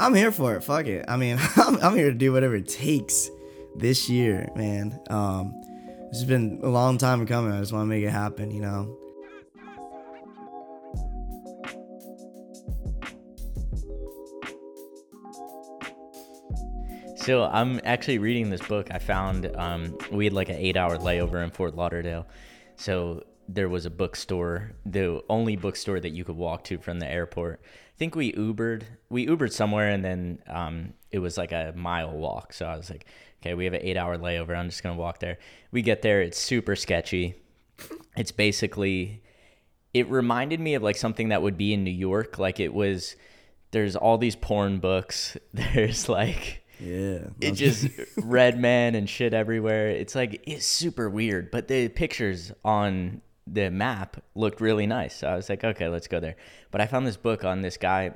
[0.00, 0.64] I'm here for it.
[0.64, 1.04] Fuck it.
[1.08, 3.28] I mean, I'm, I'm here to do whatever it takes
[3.76, 4.98] this year, man.
[5.10, 5.52] Um,
[6.10, 7.52] it's been a long time coming.
[7.52, 8.96] I just want to make it happen, you know.
[17.16, 18.88] So I'm actually reading this book.
[18.90, 22.26] I found um, we had like an eight-hour layover in Fort Lauderdale,
[22.76, 23.22] so
[23.52, 27.60] there was a bookstore, the only bookstore that you could walk to from the airport.
[27.64, 32.12] I think we Ubered, we Ubered somewhere, and then um, it was like a mile
[32.12, 32.52] walk.
[32.52, 33.06] So I was like,
[33.42, 34.56] okay, we have an eight-hour layover.
[34.56, 35.38] I'm just gonna walk there.
[35.72, 37.34] We get there, it's super sketchy.
[38.16, 39.22] It's basically,
[39.94, 42.38] it reminded me of like something that would be in New York.
[42.38, 43.16] Like it was,
[43.72, 45.36] there's all these porn books.
[45.54, 47.28] There's like Yeah.
[47.40, 49.88] it just red man and shit everywhere.
[49.88, 53.22] It's like it's super weird, but the pictures on
[53.52, 55.16] the map looked really nice.
[55.16, 56.36] So I was like, okay, let's go there.
[56.70, 58.12] But I found this book on this guy.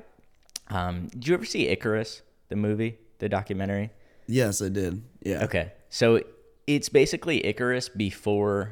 [0.69, 3.91] Um, did you ever see Icarus, the movie, the documentary?
[4.27, 5.03] yes, I did.
[5.21, 5.43] Yeah.
[5.43, 6.21] Okay, so
[6.67, 8.71] it's basically Icarus before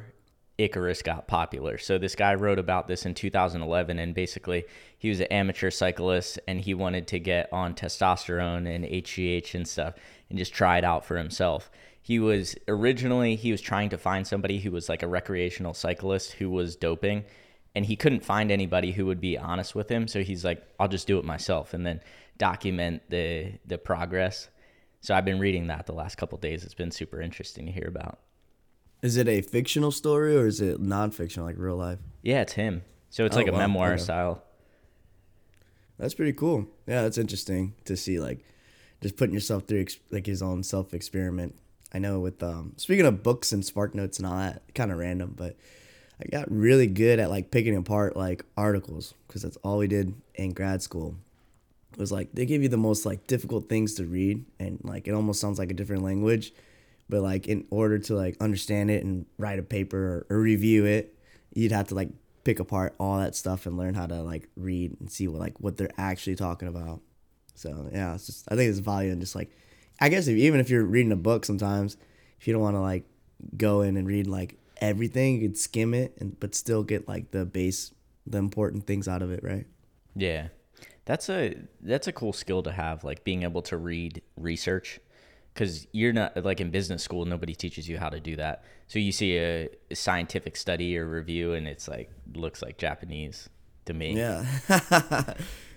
[0.58, 1.78] Icarus got popular.
[1.78, 4.64] So this guy wrote about this in 2011, and basically
[4.98, 9.66] he was an amateur cyclist, and he wanted to get on testosterone and HGH and
[9.66, 9.94] stuff,
[10.30, 11.70] and just try it out for himself.
[12.04, 16.32] He was originally he was trying to find somebody who was like a recreational cyclist
[16.32, 17.24] who was doping,
[17.74, 20.06] and he couldn't find anybody who would be honest with him.
[20.06, 22.00] So he's like, I'll just do it myself, and then
[22.36, 24.50] document the the progress.
[25.00, 26.62] So I've been reading that the last couple days.
[26.62, 28.18] It's been super interesting to hear about.
[29.00, 32.00] Is it a fictional story or is it non-fictional, like real life?
[32.22, 32.82] Yeah, it's him.
[33.08, 33.58] So it's Oh, like a wow.
[33.60, 34.02] memoir Okay.
[34.02, 34.42] style.
[35.98, 36.66] That's pretty cool.
[36.86, 38.44] Yeah, that's interesting to see, like,
[39.02, 41.54] just putting yourself through like his own self experiment.
[41.94, 44.98] I know with um speaking of books and spark notes and all that, kind of
[44.98, 45.56] random, but
[46.20, 50.14] I got really good at like picking apart like articles because that's all we did
[50.34, 51.14] in grad school.
[51.92, 55.06] It was like they give you the most like difficult things to read and like
[55.06, 56.52] it almost sounds like a different language,
[57.08, 60.84] but like in order to like understand it and write a paper or, or review
[60.84, 61.16] it,
[61.54, 62.08] you'd have to like
[62.42, 65.60] pick apart all that stuff and learn how to like read and see what like
[65.60, 67.00] what they're actually talking about.
[67.54, 69.50] So yeah, it's just I think it's value in just like
[70.00, 71.96] I guess if, even if you're reading a book sometimes,
[72.40, 73.04] if you don't want to like
[73.56, 77.30] go in and read like everything, you could skim it and but still get like
[77.30, 77.92] the base
[78.26, 79.66] the important things out of it, right?
[80.16, 80.48] Yeah.
[81.04, 85.00] That's a that's a cool skill to have, like being able to read research,
[85.52, 87.26] because you're not like in business school.
[87.26, 88.64] Nobody teaches you how to do that.
[88.86, 93.50] So you see a, a scientific study or review, and it's like looks like Japanese
[93.84, 94.16] to me.
[94.16, 94.46] Yeah.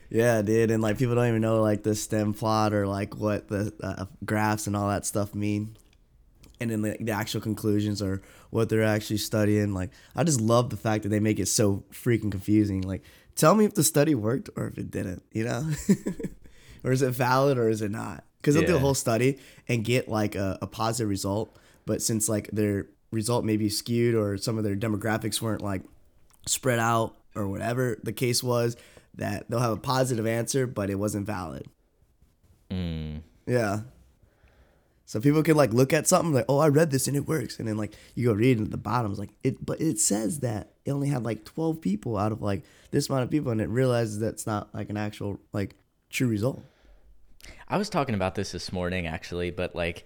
[0.10, 0.72] yeah, dude.
[0.72, 4.06] And like people don't even know like the stem plot or like what the uh,
[4.26, 5.78] graphs and all that stuff mean.
[6.60, 9.74] And then like, the actual conclusions or what they're actually studying.
[9.74, 12.82] Like, I just love the fact that they make it so freaking confusing.
[12.82, 13.04] Like,
[13.36, 15.70] tell me if the study worked or if it didn't, you know?
[16.84, 18.24] or is it valid or is it not?
[18.42, 21.56] Because they'll do a whole study and get like a, a positive result.
[21.86, 25.82] But since like their result may be skewed or some of their demographics weren't like
[26.46, 28.78] spread out or whatever the case was
[29.18, 31.68] that they'll have a positive answer but it wasn't valid
[32.70, 33.22] Mm.
[33.46, 33.82] yeah
[35.06, 37.60] so people can like look at something like oh i read this and it works
[37.60, 40.00] and then like you go read it at the bottom it's like it but it
[40.00, 43.52] says that it only had like 12 people out of like this amount of people
[43.52, 45.76] and it realizes that's not like an actual like
[46.10, 46.62] true result
[47.70, 50.06] I was talking about this this morning actually, but like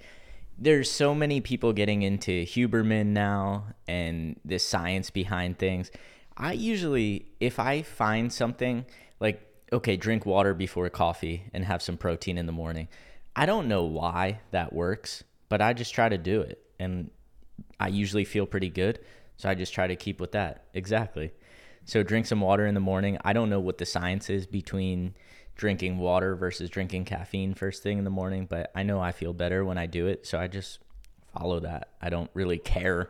[0.60, 5.90] there's so many people getting into Huberman now and the science behind things.
[6.42, 8.86] I usually if I find something
[9.20, 12.90] like okay, drink water before coffee and have some protein in the morning.
[13.36, 17.10] I don't know why that works, but I just try to do it and
[17.80, 19.00] I usually feel pretty good,
[19.38, 20.66] so I just try to keep with that.
[20.74, 21.32] Exactly.
[21.86, 23.18] So drink some water in the morning.
[23.24, 25.16] I don't know what the science is between
[25.56, 29.32] drinking water versus drinking caffeine first thing in the morning, but I know I feel
[29.32, 30.80] better when I do it, so I just
[31.38, 31.90] follow that.
[32.02, 33.10] I don't really care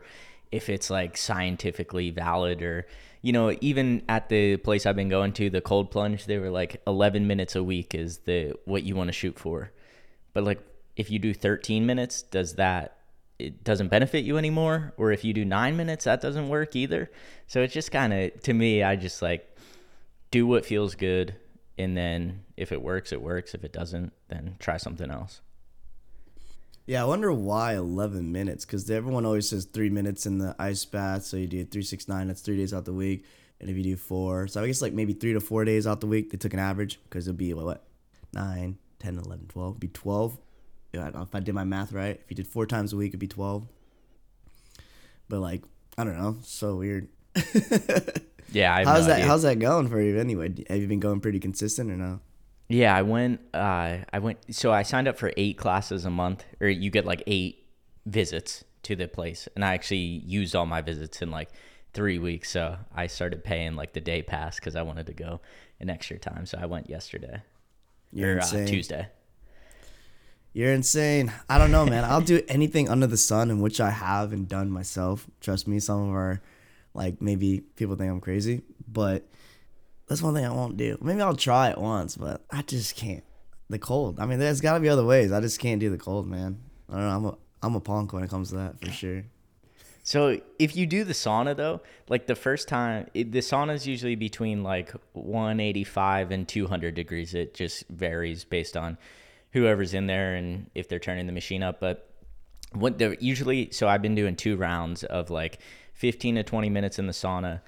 [0.52, 2.86] if it's like scientifically valid or
[3.22, 6.50] you know, even at the place I've been going to, the cold plunge, they were
[6.50, 9.70] like 11 minutes a week is the what you want to shoot for.
[10.32, 10.60] But like
[10.96, 12.98] if you do 13 minutes, does that
[13.38, 17.10] it doesn't benefit you anymore or if you do 9 minutes that doesn't work either.
[17.46, 19.56] So it's just kind of to me I just like
[20.30, 21.36] do what feels good
[21.78, 25.40] and then if it works it works, if it doesn't then try something else.
[26.86, 30.84] Yeah i wonder why 11 minutes because everyone always says three minutes in the ice
[30.84, 33.24] bath so you do 369 that's three days out the week.
[33.60, 36.00] And if you do four so i guess like maybe three to four days out
[36.00, 37.84] the week they took an average because it'll be what, what
[38.34, 40.38] 9 10 11 12 it'd be 12
[40.92, 42.92] yeah, I don't know if i did my math right if you did four times
[42.92, 43.66] a week it'd be 12
[45.28, 45.62] but like
[45.96, 47.08] i don't know so weird.
[48.52, 49.26] Yeah, how's no that idea.
[49.26, 50.52] how's that going for you anyway?
[50.68, 52.20] Have you been going pretty consistent or no
[52.72, 53.40] Yeah, I went.
[53.52, 54.54] Uh, I went.
[54.54, 57.66] So I signed up for eight classes a month, or you get like eight
[58.06, 61.50] visits to the place, and I actually used all my visits in like
[61.92, 62.50] three weeks.
[62.50, 65.40] So I started paying like the day pass because I wanted to go
[65.80, 66.46] an extra time.
[66.46, 67.42] So I went yesterday
[68.10, 68.66] You're or uh, insane.
[68.66, 69.08] Tuesday.
[70.54, 71.32] You're insane.
[71.48, 72.04] I don't know, man.
[72.04, 75.26] I'll do anything under the sun, in which I have and done myself.
[75.40, 76.42] Trust me, some of our,
[76.92, 79.26] like, maybe people think I'm crazy, but
[80.12, 80.98] that's one thing I won't do.
[81.00, 83.24] Maybe I'll try it once, but I just can't.
[83.70, 84.20] The cold.
[84.20, 85.32] I mean, there's got to be other ways.
[85.32, 86.60] I just can't do the cold, man.
[86.90, 87.08] I don't know.
[87.08, 89.24] I'm a I'm a punk when it comes to that for sure.
[90.02, 91.80] So if you do the sauna though,
[92.10, 97.32] like the first time, it, the sauna is usually between like 185 and 200 degrees.
[97.32, 98.98] It just varies based on
[99.52, 101.80] whoever's in there and if they're turning the machine up.
[101.80, 102.10] But
[102.72, 105.60] what they're usually, so I've been doing two rounds of like
[105.94, 107.62] 15 to 20 minutes in the sauna,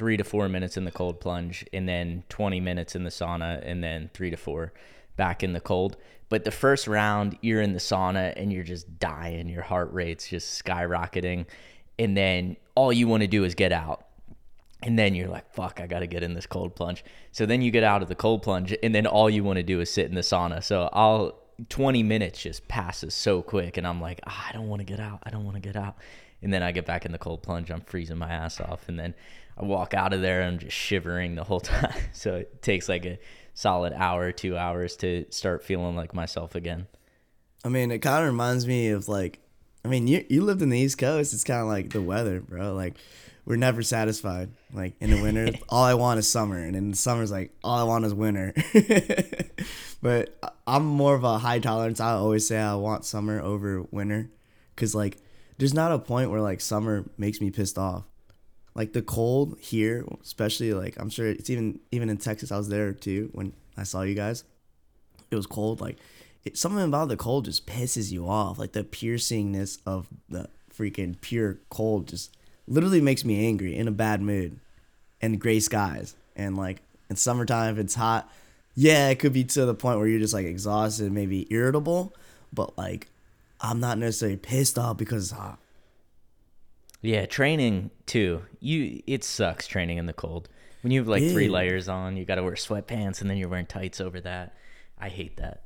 [0.00, 3.60] three to four minutes in the cold plunge, and then 20 minutes in the sauna,
[3.62, 4.72] and then three to four
[5.14, 5.98] back in the cold.
[6.30, 9.46] But the first round, you're in the sauna and you're just dying.
[9.46, 11.44] Your heart rate's just skyrocketing.
[11.98, 14.06] And then all you want to do is get out.
[14.82, 17.04] And then you're like, fuck, I got to get in this cold plunge.
[17.30, 19.62] So then you get out of the cold plunge, and then all you want to
[19.62, 20.64] do is sit in the sauna.
[20.64, 21.38] So I'll,
[21.68, 23.76] 20 minutes just passes so quick.
[23.76, 25.18] And I'm like, ah, I don't want to get out.
[25.24, 25.96] I don't want to get out.
[26.42, 27.70] And then I get back in the cold plunge.
[27.70, 28.88] I'm freezing my ass off.
[28.88, 29.14] And then
[29.56, 31.94] I walk out of there and I'm just shivering the whole time.
[32.12, 33.18] So it takes like a
[33.54, 36.86] solid hour, two hours to start feeling like myself again.
[37.64, 39.40] I mean, it kind of reminds me of like,
[39.84, 41.32] I mean, you you lived in the East Coast.
[41.32, 42.74] It's kind of like the weather, bro.
[42.74, 42.96] Like,
[43.44, 44.50] we're never satisfied.
[44.72, 47.78] Like in the winter, all I want is summer, and in the summer's like all
[47.78, 48.54] I want is winter.
[50.02, 52.00] but I'm more of a high tolerance.
[52.00, 54.30] I always say I want summer over winter,
[54.76, 55.18] cause like
[55.58, 58.04] there's not a point where like summer makes me pissed off.
[58.74, 62.52] Like the cold here, especially like I'm sure it's even even in Texas.
[62.52, 64.44] I was there too when I saw you guys
[65.30, 65.80] it was cold.
[65.80, 65.96] Like
[66.44, 68.58] it, something about the cold just pisses you off.
[68.58, 72.36] Like the piercingness of the freaking pure cold just
[72.66, 74.58] literally makes me angry in a bad mood.
[75.22, 76.80] And gray skies and like
[77.10, 78.32] in summertime if it's hot,
[78.74, 82.14] yeah, it could be to the point where you're just like exhausted, maybe irritable,
[82.52, 83.08] but like
[83.60, 85.59] I'm not necessarily pissed off because it's hot.
[87.02, 88.42] Yeah, training too.
[88.60, 90.48] You it sucks training in the cold.
[90.82, 93.48] When you have like three layers on, you got to wear sweatpants and then you're
[93.48, 94.56] wearing tights over that.
[94.98, 95.64] I hate that.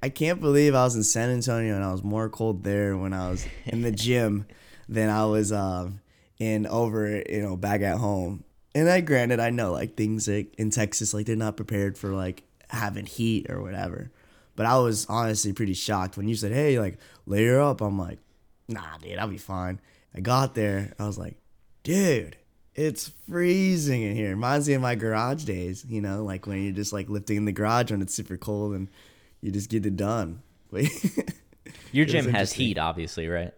[0.00, 3.12] I can't believe I was in San Antonio and I was more cold there when
[3.12, 4.46] I was in the gym
[4.88, 6.00] than I was um
[6.38, 8.44] in over you know back at home.
[8.74, 12.10] And I granted I know like things like in Texas like they're not prepared for
[12.10, 14.10] like having heat or whatever.
[14.56, 18.18] But I was honestly pretty shocked when you said, "Hey, like layer up." I'm like,
[18.66, 19.80] "Nah, dude, I'll be fine."
[20.18, 21.36] I got there, I was like,
[21.84, 22.36] "Dude,
[22.74, 26.72] it's freezing in here." Reminds me of my garage days, you know, like when you're
[26.72, 28.88] just like lifting in the garage when it's super cold and
[29.40, 30.42] you just get it done.
[31.92, 33.54] Your gym has heat, obviously, right?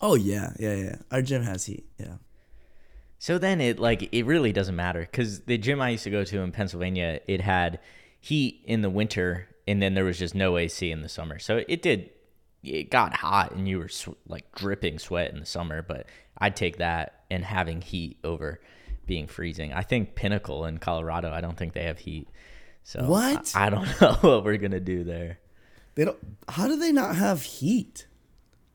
[0.00, 0.96] oh yeah, yeah, yeah.
[1.10, 1.86] Our gym has heat.
[1.98, 2.16] Yeah.
[3.18, 6.24] So then it like it really doesn't matter because the gym I used to go
[6.24, 7.80] to in Pennsylvania, it had
[8.20, 11.38] heat in the winter and then there was just no AC in the summer.
[11.38, 12.10] So it did,
[12.62, 15.82] it got hot and you were sw- like dripping sweat in the summer.
[15.82, 16.06] But
[16.38, 18.60] I'd take that and having heat over
[19.06, 19.72] being freezing.
[19.72, 22.28] I think Pinnacle in Colorado, I don't think they have heat.
[22.82, 23.52] So What?
[23.54, 25.38] I, I don't know what we're gonna do there.
[25.94, 26.18] They don't.
[26.48, 28.06] How do they not have heat?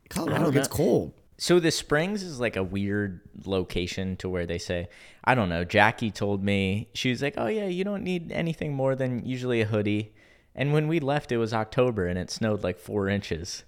[0.08, 1.12] Colorado gets cold.
[1.38, 4.88] So the Springs is like a weird location to where they say,
[5.24, 5.64] I don't know.
[5.64, 9.60] Jackie told me she was like, "Oh yeah, you don't need anything more than usually
[9.60, 10.14] a hoodie."
[10.54, 13.64] And when we left, it was October and it snowed like four inches.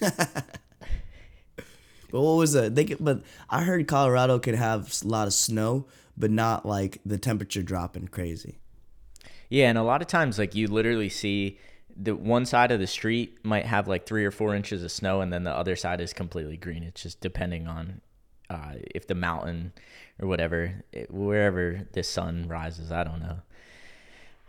[2.10, 2.74] But what was that?
[2.74, 7.00] They could, but I heard Colorado could have a lot of snow, but not like
[7.04, 8.58] the temperature dropping crazy.
[9.50, 11.58] Yeah, and a lot of times, like you literally see
[11.94, 15.20] the one side of the street might have like three or four inches of snow,
[15.20, 16.82] and then the other side is completely green.
[16.82, 18.00] It's just depending on
[18.48, 19.72] uh, if the mountain
[20.18, 22.90] or whatever, it, wherever the sun rises.
[22.90, 23.40] I don't know.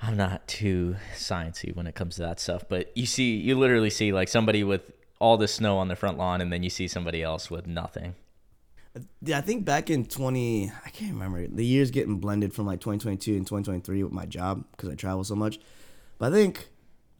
[0.02, 3.90] I'm not too sciencey when it comes to that stuff, but you see, you literally
[3.90, 4.82] see like somebody with
[5.20, 8.16] all the snow on the front lawn, and then you see somebody else with nothing.
[9.22, 11.46] Yeah, I think back in 20, I can't remember.
[11.48, 15.24] The years getting blended from like 2022 and 2023 with my job because I travel
[15.24, 15.60] so much.
[16.18, 16.70] But I think,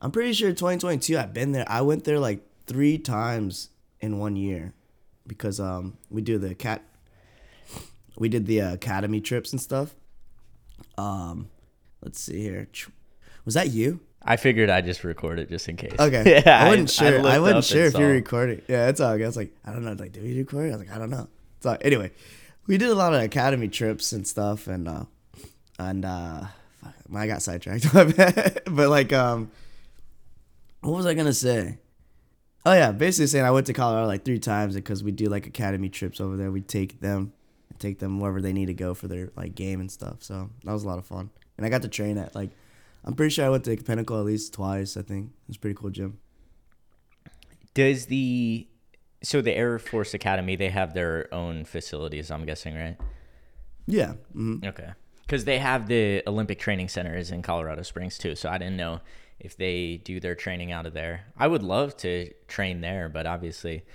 [0.02, 1.66] I'm pretty sure 2022, I've been there.
[1.68, 4.74] I went there like three times in one year
[5.28, 6.82] because um we do the cat,
[8.18, 9.96] we did the uh, academy trips and stuff.
[10.98, 11.50] Um,
[12.02, 12.68] let's see here.
[13.46, 14.02] Was that you?
[14.22, 15.96] I figured I'd just record it just in case.
[16.00, 16.42] Okay.
[16.46, 17.08] Yeah, I wasn't sure.
[17.08, 18.06] I, looked wasn't sure if you saw.
[18.06, 18.62] recording.
[18.68, 19.24] Yeah, it's all good.
[19.24, 19.94] I was like, I don't know.
[19.94, 20.68] Like, did we record?
[20.68, 21.28] I was like, I don't know.
[21.62, 22.12] So anyway,
[22.68, 25.06] we did a lot of academy trips and stuff, and uh,
[25.78, 26.42] and uh,
[26.82, 27.92] fuck, I got sidetracked.
[27.94, 29.52] but like, um,
[30.82, 31.78] what was I gonna say?
[32.66, 35.48] Oh yeah, basically saying I went to Colorado like three times because we do like
[35.48, 36.52] academy trips over there.
[36.52, 37.34] We take them,
[37.80, 40.24] take them wherever they need to go for their like game and stuff.
[40.24, 42.52] So that was a lot of fun, and I got to train at like,
[43.10, 44.96] I'm pretty sure I went to Pinnacle at least twice.
[44.96, 46.20] I think it's pretty cool gym.
[47.74, 48.68] Does the
[49.24, 52.30] so the Air Force Academy they have their own facilities?
[52.30, 52.98] I'm guessing, right?
[53.88, 54.14] Yeah.
[54.36, 54.64] Mm-hmm.
[54.64, 54.90] Okay.
[55.24, 58.78] Because they have the Olympic Training Center is in Colorado Springs too, so I didn't
[58.78, 59.02] know
[59.40, 61.26] if they do their training out of there.
[61.36, 63.86] I would love to train there, but obviously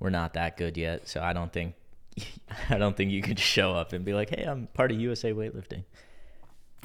[0.00, 1.76] we're not that good yet, so I don't think
[2.70, 5.32] I don't think you could show up and be like, "Hey, I'm part of USA
[5.32, 5.84] weightlifting."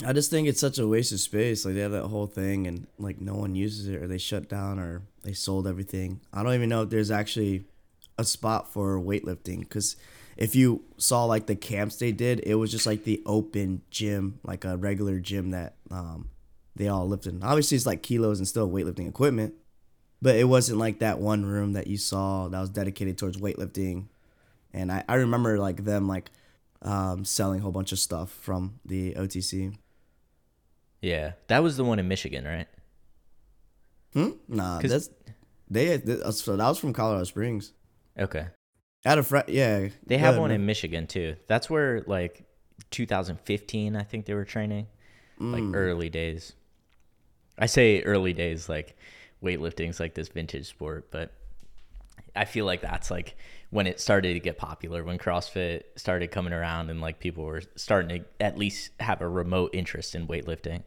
[0.06, 1.66] I just think it's such a waste of space.
[1.66, 4.48] Like they have that whole thing, and like no one uses it, or they shut
[4.50, 6.22] down, or they sold everything.
[6.34, 7.66] I don't even know if there's actually
[8.18, 9.96] a spot for weightlifting because
[10.38, 14.40] if you saw like the camps they did, it was just like the open gym,
[14.44, 16.30] like a regular gym that um,
[16.76, 17.44] they all lifted.
[17.44, 19.54] Obviously, it's like kilos and still weightlifting equipment,
[20.22, 24.06] but it wasn't like that one room that you saw that was dedicated towards weightlifting.
[24.74, 26.32] And I, I remember like them like
[26.82, 29.76] um, selling a whole bunch of stuff from the OTC.
[31.02, 32.68] Yeah, that was the one in Michigan, right?
[34.14, 34.32] Hmm.
[34.48, 35.10] Nah, that's
[35.70, 35.98] they.
[35.98, 37.74] That's, so that was from Colorado Springs.
[38.18, 38.48] Okay.
[39.06, 39.90] Out of friend, yeah.
[40.06, 40.60] They have ahead, one man.
[40.60, 41.36] in Michigan too.
[41.48, 42.44] That's where like
[42.92, 44.88] 2015, I think they were training,
[45.40, 45.54] mm.
[45.54, 46.54] like early days.
[47.58, 48.98] I say early days, like
[49.44, 51.32] weightlifting's like this vintage sport, but
[52.36, 53.38] I feel like that's like
[53.70, 57.62] when it started to get popular, when CrossFit started coming around and like people were
[57.76, 60.84] starting to at least have a remote interest in weightlifting.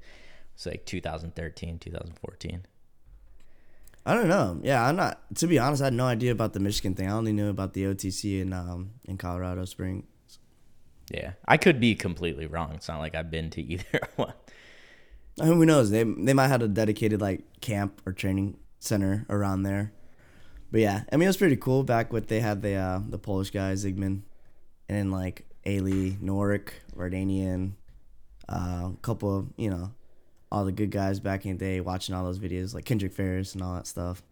[0.54, 2.66] It's like 2013, 2014.
[4.04, 4.58] I don't know.
[4.62, 5.20] Yeah, I'm not.
[5.36, 7.08] To be honest, I had no idea about the Michigan thing.
[7.08, 10.04] I only knew about the OTC in um in Colorado Springs.
[11.08, 12.72] Yeah, I could be completely wrong.
[12.72, 14.34] It's not like I've been to either one.
[15.40, 15.90] Who knows?
[15.90, 19.92] They they might have a dedicated like camp or training center around there.
[20.72, 23.18] But yeah, I mean it was pretty cool back when they had the uh, the
[23.18, 24.22] Polish guy Zygmunt,
[24.88, 27.72] and then like Ali Norik, Vardanian,
[28.48, 29.92] uh, a couple of you know
[30.50, 33.52] all the good guys back in the day, watching all those videos like Kendrick Farris
[33.52, 34.22] and all that stuff.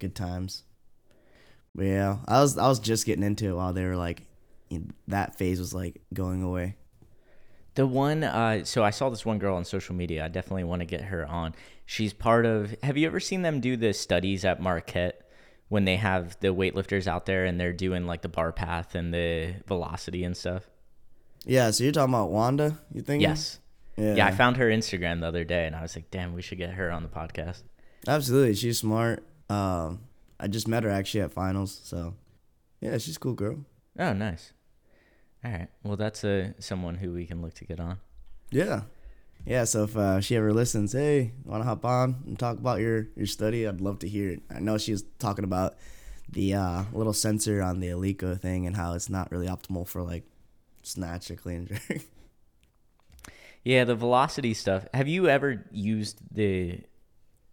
[0.00, 0.64] Good times.
[1.72, 4.22] But yeah, I was I was just getting into it while they were like,
[5.06, 6.74] that phase was like going away.
[7.76, 10.24] The one, uh, so I saw this one girl on social media.
[10.24, 11.54] I definitely want to get her on.
[11.84, 12.74] She's part of.
[12.82, 15.25] Have you ever seen them do the studies at Marquette
[15.68, 19.12] when they have the weightlifters out there and they're doing like the bar path and
[19.12, 20.68] the velocity and stuff?
[21.44, 21.70] Yeah.
[21.70, 22.78] So you're talking about Wanda?
[22.92, 23.22] You think?
[23.22, 23.60] Yes.
[23.96, 24.14] Yeah.
[24.14, 26.58] yeah, I found her Instagram the other day, and I was like, "Damn, we should
[26.58, 27.62] get her on the podcast."
[28.06, 29.24] Absolutely, she's smart.
[29.48, 30.00] Um,
[30.38, 32.14] I just met her actually at finals, so
[32.80, 33.64] yeah, she's a cool girl.
[33.98, 34.52] Oh, nice.
[35.42, 37.98] All right, well, that's a someone who we can look to get on.
[38.50, 38.82] Yeah,
[39.46, 39.64] yeah.
[39.64, 43.08] So if uh, she ever listens, hey, want to hop on and talk about your
[43.16, 43.66] your study?
[43.66, 44.42] I'd love to hear it.
[44.54, 45.76] I know she was talking about
[46.28, 50.02] the uh, little sensor on the Eleiko thing and how it's not really optimal for
[50.02, 50.24] like
[50.82, 52.02] snatch or clean jerk.
[53.66, 54.86] Yeah, the velocity stuff.
[54.94, 56.82] Have you ever used the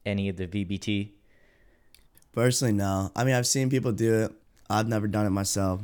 [0.06, 1.10] any of the VBT?
[2.34, 3.12] Personally, no.
[3.16, 4.32] I mean, I've seen people do it.
[4.70, 5.82] I've never done it myself.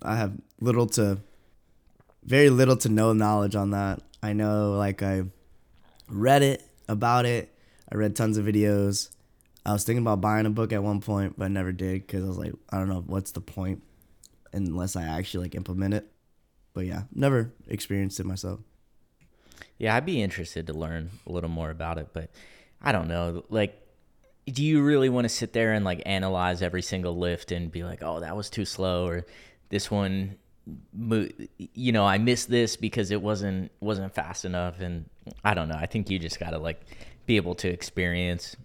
[0.00, 1.18] I have little to
[2.22, 4.00] very little to no knowledge on that.
[4.22, 5.22] I know like I
[6.08, 7.54] read it about it.
[7.90, 9.10] I read tons of videos.
[9.64, 12.24] I was thinking about buying a book at one point, but I never did because
[12.24, 13.82] I was like, I don't know what's the point
[14.52, 16.10] unless I actually like implement it.
[16.72, 18.60] But yeah, never experienced it myself.
[19.78, 22.30] Yeah, I'd be interested to learn a little more about it, but
[22.80, 23.44] I don't know.
[23.48, 23.80] Like,
[24.46, 27.84] do you really want to sit there and like analyze every single lift and be
[27.84, 29.26] like, oh, that was too slow, or
[29.68, 30.36] this one,
[31.74, 35.08] you know, I missed this because it wasn't wasn't fast enough, and
[35.44, 35.76] I don't know.
[35.78, 36.80] I think you just gotta like
[37.26, 38.56] be able to experience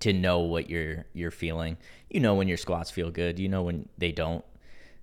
[0.00, 1.76] to know what you're you're feeling.
[2.10, 3.38] You know when your squats feel good.
[3.38, 4.44] You know when they don't.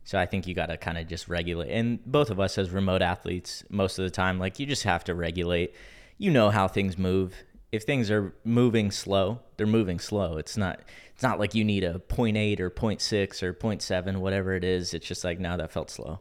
[0.04, 1.72] So I think you got to kind of just regulate.
[1.72, 5.04] And both of us as remote athletes, most of the time, like you just have
[5.06, 5.74] to regulate.
[6.18, 7.34] You know how things move.
[7.76, 10.38] If things are moving slow, they're moving slow.
[10.38, 10.82] It's not
[11.14, 14.94] it's not like you need a 0.8 or 0.6 or 0.7, whatever it is.
[14.94, 16.20] It's just like, now that felt slow.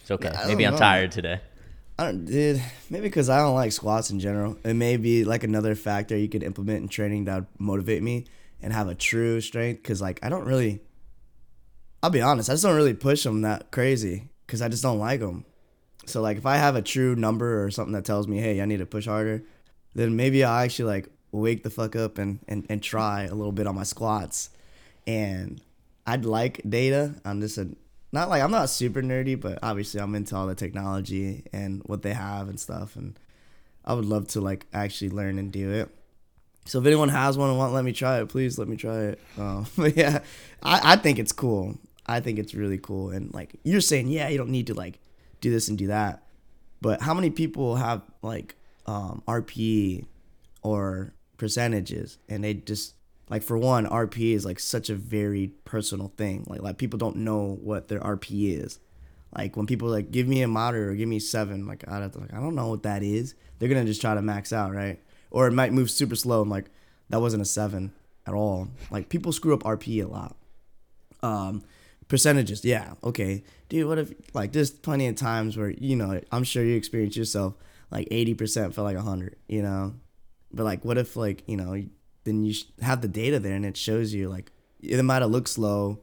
[0.00, 0.32] It's okay.
[0.48, 0.78] Maybe I'm know.
[0.78, 1.40] tired today.
[1.96, 2.60] I don't, dude.
[2.88, 4.58] Maybe because I don't like squats in general.
[4.64, 8.26] It may be like another factor you could implement in training that would motivate me
[8.60, 9.82] and have a true strength.
[9.82, 10.80] Because like I don't really
[12.02, 14.98] I'll be honest, I just don't really push them that crazy because I just don't
[14.98, 15.44] like them.
[16.06, 18.64] So like if I have a true number or something that tells me, hey, I
[18.64, 19.44] need to push harder,
[19.94, 23.52] then maybe I'll actually like wake the fuck up and, and, and try a little
[23.52, 24.50] bit on my squats.
[25.06, 25.60] And
[26.06, 27.14] I'd like data.
[27.24, 27.68] I'm just a
[28.12, 32.02] not like I'm not super nerdy, but obviously I'm into all the technology and what
[32.02, 32.96] they have and stuff.
[32.96, 33.18] And
[33.84, 35.88] I would love to like actually learn and do it.
[36.66, 39.00] So if anyone has one and want let me try it, please let me try
[39.00, 39.20] it.
[39.38, 40.20] Um, but yeah,
[40.62, 41.78] I, I think it's cool.
[42.06, 43.10] I think it's really cool.
[43.10, 44.98] And like you're saying, yeah, you don't need to like
[45.40, 46.24] do this and do that.
[46.80, 48.56] But how many people have like
[48.90, 50.04] um, RPE
[50.62, 52.94] or percentages and they just
[53.28, 56.44] like for one, RPE is like such a very personal thing.
[56.48, 58.80] Like like people don't know what their RPE is.
[59.36, 62.18] Like when people like give me a monitor or give me seven, like I to,
[62.18, 63.36] like I don't know what that is.
[63.58, 65.00] They're gonna just try to max out, right?
[65.30, 66.42] Or it might move super slow.
[66.42, 66.68] I'm like,
[67.10, 67.92] that wasn't a seven
[68.26, 68.68] at all.
[68.90, 70.36] Like people screw up RPE a lot.
[71.22, 71.62] Um,
[72.08, 73.86] percentages, yeah, okay, dude.
[73.86, 77.54] What if like there's plenty of times where you know I'm sure you experience yourself
[77.90, 79.94] like 80% felt like 100, you know,
[80.52, 81.80] but like what if like you know
[82.24, 84.50] then you have the data there and it shows you like
[84.82, 86.00] it might have looked slow,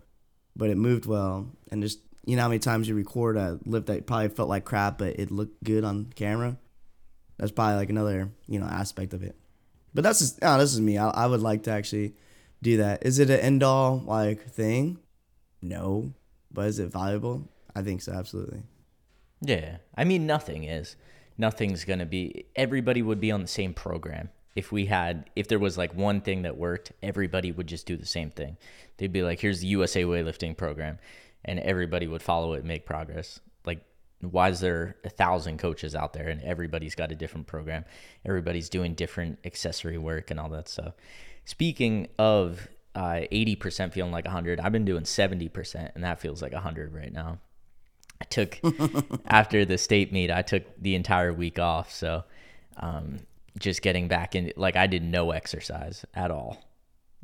[0.55, 3.87] but it moved well, and just you know how many times you record a lift
[3.87, 6.57] that probably felt like crap, but it looked good on camera.
[7.37, 9.35] That's probably like another you know aspect of it.
[9.93, 10.97] But that's just oh, this is me.
[10.97, 12.15] I, I would like to actually
[12.61, 13.05] do that.
[13.05, 14.99] Is it an end all like thing?
[15.61, 16.13] No,
[16.51, 17.49] but is it valuable?
[17.75, 18.63] I think so, absolutely.
[19.41, 20.95] Yeah, I mean nothing is.
[21.37, 22.45] Nothing's gonna be.
[22.55, 24.29] Everybody would be on the same program.
[24.55, 27.95] If we had if there was like one thing that worked everybody would just do
[27.95, 28.57] the same thing.
[28.97, 30.97] They'd be like here's the usa weightlifting program
[31.45, 33.39] and everybody would follow it and make progress.
[33.65, 33.83] Like
[34.21, 37.85] why is there a thousand coaches out there and everybody's got a different program?
[38.25, 40.95] Everybody's doing different accessory work and all that stuff.
[41.45, 46.51] Speaking of uh, 80% feeling like 100 i've been doing 70% and that feels like
[46.51, 47.37] 100 right now
[48.21, 48.59] i took
[49.27, 52.23] after the state meet i took the entire week off so
[52.79, 53.19] um,
[53.57, 56.63] just getting back in like I did no exercise at all.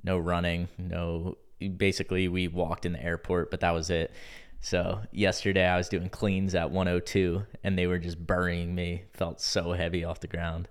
[0.04, 1.38] No running, no
[1.78, 4.12] basically we walked in the airport, but that was it.
[4.60, 9.04] So yesterday I was doing cleans at 102 and they were just burying me.
[9.14, 10.68] Felt so heavy off the ground.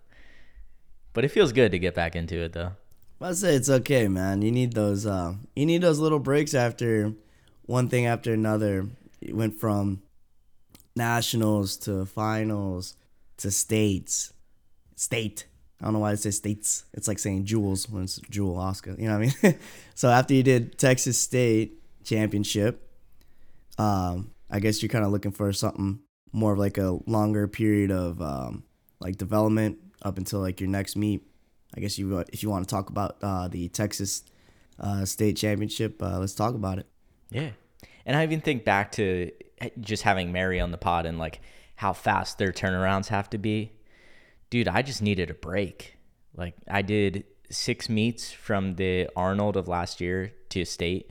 [1.13, 2.73] But it feels good to get back into it though.
[3.21, 4.43] I say it's okay, man.
[4.43, 7.13] You need those uh you need those little breaks after
[7.67, 8.89] one thing after another.
[9.21, 10.03] It went from
[10.97, 12.97] nationals to finals
[13.39, 14.33] to states.
[14.95, 15.47] State
[15.83, 16.85] I don't know why it says states.
[16.93, 18.97] It's like saying jewels when it's Jewel Osco.
[18.97, 19.59] You know what I mean?
[19.97, 22.89] so after you did Texas State championship,
[23.79, 25.99] um, I guess you're kind of looking for something
[26.33, 28.63] more of like a longer period of um,
[29.01, 31.27] like development up until like your next meet.
[31.77, 34.23] I guess you if you want to talk about uh, the Texas
[34.79, 36.87] uh, State Championship, uh, let's talk about it.
[37.31, 37.51] Yeah,
[38.07, 41.41] and I even think back to eh, just having Mary on the pod and like
[41.77, 43.73] how fast their turnarounds have to be
[44.53, 45.97] dude, I just needed a break.
[46.37, 51.11] Like I did six meets from the Arnold of last year to state,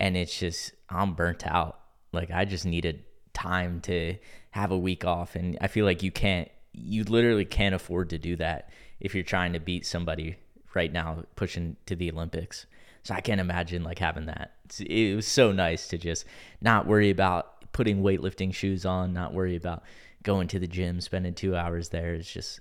[0.00, 1.78] and it's just I'm burnt out.
[2.12, 4.16] Like I just needed time to
[4.50, 8.18] have a week off, and I feel like you can't, you literally can't afford to
[8.18, 10.34] do that if you're trying to beat somebody
[10.74, 12.66] right now pushing to the Olympics.
[13.04, 14.56] So I can't imagine like having that.
[14.78, 16.24] It was so nice to just
[16.60, 19.82] not worry about putting weightlifting shoes on, not worry about
[20.22, 22.14] going to the gym, spending two hours there.
[22.14, 22.60] It's just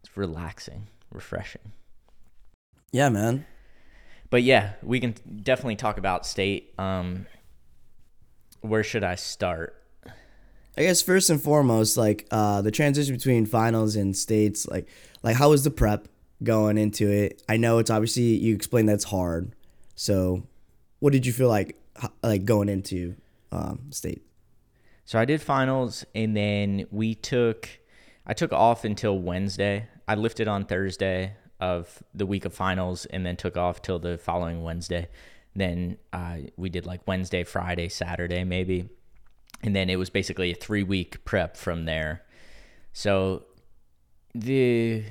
[0.00, 1.72] it's relaxing, refreshing.
[2.92, 3.46] Yeah, man.
[4.30, 6.74] But yeah, we can definitely talk about state.
[6.78, 7.26] Um,
[8.60, 9.82] where should I start?
[10.78, 14.88] I guess first and foremost, like uh, the transition between finals and states, like
[15.22, 16.08] like how was the prep
[16.42, 17.42] going into it?
[17.48, 19.54] I know it's obviously you explained that's hard.
[19.94, 20.42] So,
[21.06, 21.76] what did you feel like
[22.24, 23.14] like going into
[23.52, 24.22] um, state?
[25.04, 27.68] So I did finals, and then we took
[28.26, 29.86] I took off until Wednesday.
[30.08, 34.18] I lifted on Thursday of the week of finals and then took off till the
[34.18, 35.06] following Wednesday.
[35.54, 38.88] Then uh, we did like Wednesday, Friday, Saturday, maybe.
[39.62, 42.24] And then it was basically a three week prep from there.
[42.92, 43.44] So
[44.34, 45.04] the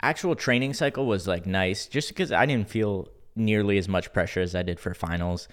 [0.00, 3.08] actual training cycle was like nice just because I didn't feel
[3.40, 5.48] nearly as much pressure as I did for finals.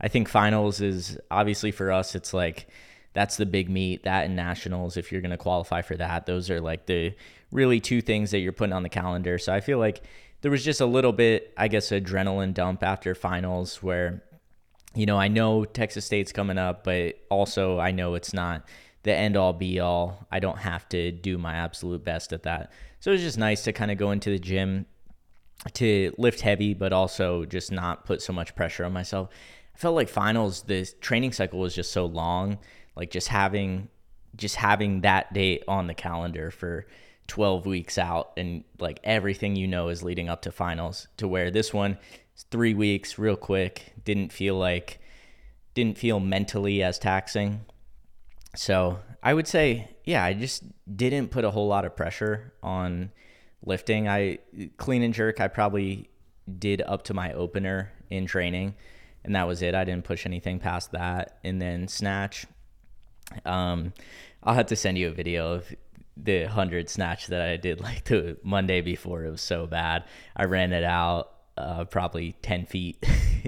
[0.00, 2.68] I think finals is obviously for us, it's like
[3.12, 4.96] that's the big meet, that and nationals.
[4.96, 7.14] If you're going to qualify for that, those are like the
[7.50, 9.38] really two things that you're putting on the calendar.
[9.38, 10.02] So I feel like
[10.42, 14.22] there was just a little bit, I guess, adrenaline dump after finals where,
[14.94, 18.66] you know, I know Texas State's coming up, but also I know it's not
[19.02, 20.26] the end all be all.
[20.30, 22.72] I don't have to do my absolute best at that.
[23.00, 24.86] So it was just nice to kind of go into the gym
[25.74, 29.28] to lift heavy, but also just not put so much pressure on myself.
[29.74, 32.58] I felt like finals, the training cycle was just so long.
[32.96, 33.88] Like just having
[34.36, 36.86] just having that date on the calendar for
[37.26, 41.50] 12 weeks out and like everything you know is leading up to finals to where
[41.50, 41.98] this one
[42.36, 45.00] is three weeks real quick didn't feel like
[45.74, 47.60] didn't feel mentally as taxing
[48.56, 50.64] so i would say yeah i just
[50.96, 53.12] didn't put a whole lot of pressure on
[53.64, 54.08] lifting.
[54.08, 54.38] I
[54.76, 55.40] clean and jerk.
[55.40, 56.08] I probably
[56.58, 58.74] did up to my opener in training,
[59.24, 59.74] and that was it.
[59.74, 61.38] I didn't push anything past that.
[61.44, 62.46] And then snatch.
[63.44, 63.92] Um,
[64.42, 65.72] I'll have to send you a video of
[66.16, 69.24] the hundred snatch that I did like the Monday before.
[69.24, 70.04] It was so bad.
[70.36, 73.04] I ran it out uh, probably ten feet,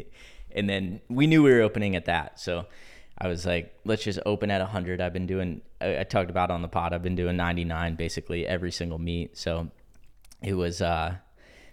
[0.51, 2.38] and then we knew we were opening at that.
[2.38, 2.66] So
[3.18, 5.01] I was like, let's just open at hundred.
[5.01, 5.62] I've been doing.
[5.81, 6.92] I, I talked about on the pod.
[6.92, 9.37] I've been doing ninety nine basically every single meet.
[9.37, 9.70] So
[10.42, 10.83] it was.
[10.83, 11.16] uh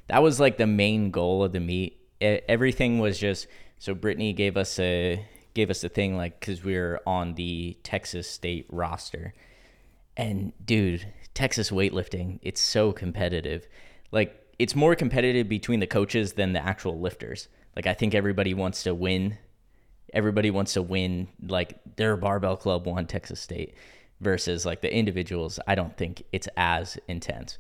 [0.10, 2.00] that was like the main goal of the meet.
[2.20, 6.64] It, everything was just so Brittany gave us a gave us a thing like because
[6.64, 9.34] we were on the Texas state roster,
[10.18, 13.68] and dude, Texas weightlifting, it's so competitive.
[14.12, 17.48] Like it's more competitive between the coaches than the actual lifters.
[17.76, 19.38] Like I think everybody wants to win.
[20.12, 21.28] Everybody wants to win.
[21.48, 23.76] Like their barbell club won Texas State
[24.20, 25.60] versus like the individuals.
[25.68, 27.60] I don't think it's as intense.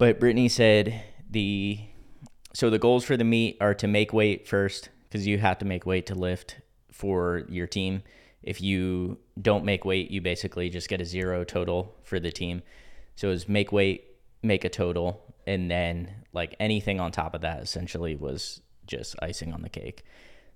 [0.00, 1.78] But Brittany said the
[2.54, 5.66] so the goals for the meet are to make weight first because you have to
[5.66, 6.56] make weight to lift
[6.90, 8.02] for your team.
[8.42, 12.62] If you don't make weight, you basically just get a zero total for the team.
[13.14, 14.06] So it was make weight,
[14.42, 19.52] make a total, and then like anything on top of that essentially was just icing
[19.52, 20.02] on the cake.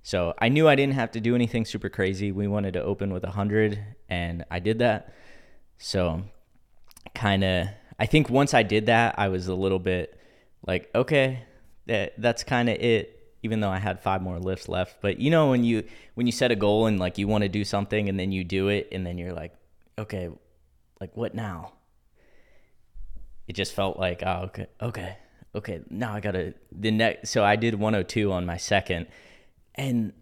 [0.02, 2.32] So I knew I didn't have to do anything super crazy.
[2.32, 3.78] We wanted to open with a 100
[4.08, 5.12] and I did that.
[5.76, 6.22] So
[7.14, 10.18] kind of I think once I did that, I was a little bit
[10.66, 11.44] like, okay,
[11.86, 13.10] that that's kind of it.
[13.42, 16.32] Even though I had five more lifts left, but you know when you when you
[16.32, 18.88] set a goal and like you want to do something and then you do it
[18.90, 19.54] and then you're like,
[19.98, 20.30] okay,
[20.98, 21.74] like what now?
[23.46, 25.18] It just felt like, oh, okay, okay,
[25.54, 25.80] okay.
[25.90, 27.28] Now I gotta the next.
[27.28, 29.08] So I did 102 on my second,
[29.74, 30.14] and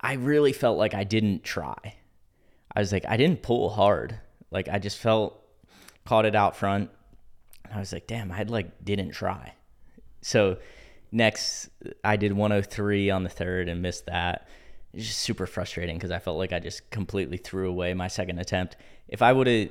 [0.00, 1.96] I really felt like I didn't try.
[2.74, 4.20] I was like, I didn't pull hard.
[4.52, 5.41] Like I just felt
[6.04, 6.90] caught it out front
[7.64, 9.54] And I was like, damn, I like didn't try.
[10.20, 10.58] So
[11.10, 11.70] next,
[12.04, 14.48] I did 103 on the third and missed that.
[14.92, 18.38] It's just super frustrating because I felt like I just completely threw away my second
[18.38, 18.76] attempt.
[19.08, 19.70] If I would have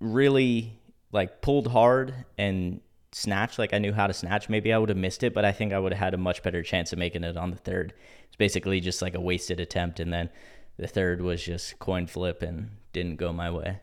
[0.00, 0.80] really
[1.12, 2.80] like pulled hard and
[3.12, 5.52] snatched like I knew how to snatch, maybe I would have missed it, but I
[5.52, 7.92] think I would have had a much better chance of making it on the third.
[8.26, 10.30] It's basically just like a wasted attempt, and then
[10.78, 13.80] the third was just coin flip and didn't go my way.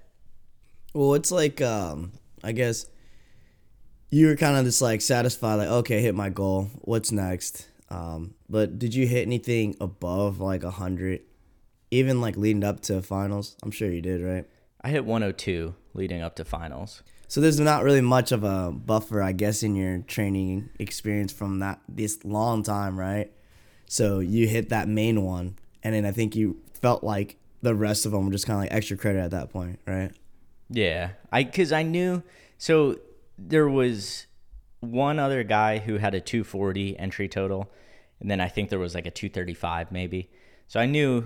[0.96, 2.86] Well, it's like um, I guess
[4.10, 6.70] you were kind of just like satisfied, like okay, hit my goal.
[6.84, 7.68] What's next?
[7.90, 11.20] Um, but did you hit anything above like a hundred,
[11.92, 13.58] even like leading up to finals?
[13.62, 14.46] I'm sure you did, right?
[14.82, 17.04] I hit 102 leading up to finals.
[17.28, 21.60] So there's not really much of a buffer, I guess, in your training experience from
[21.60, 23.34] that this long time, right?
[23.86, 28.06] So you hit that main one, and then I think you felt like the rest
[28.06, 30.14] of them were just kind of like extra credit at that point, right?
[30.70, 32.24] Yeah, I because I knew
[32.58, 33.00] so
[33.38, 34.26] there was
[34.80, 37.70] one other guy who had a 240 entry total,
[38.20, 40.30] and then I think there was like a 235 maybe.
[40.68, 41.26] So I knew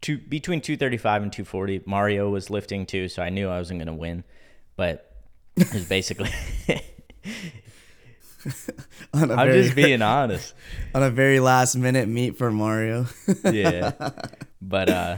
[0.00, 1.82] two between 235 and 240.
[1.86, 4.24] Mario was lifting too, so I knew I wasn't gonna win,
[4.76, 5.12] but
[5.56, 6.30] it was basically.
[9.14, 10.54] I'm very, just being honest.
[10.94, 13.06] On a very last minute meet for Mario.
[13.44, 13.92] yeah,
[14.60, 15.16] but uh,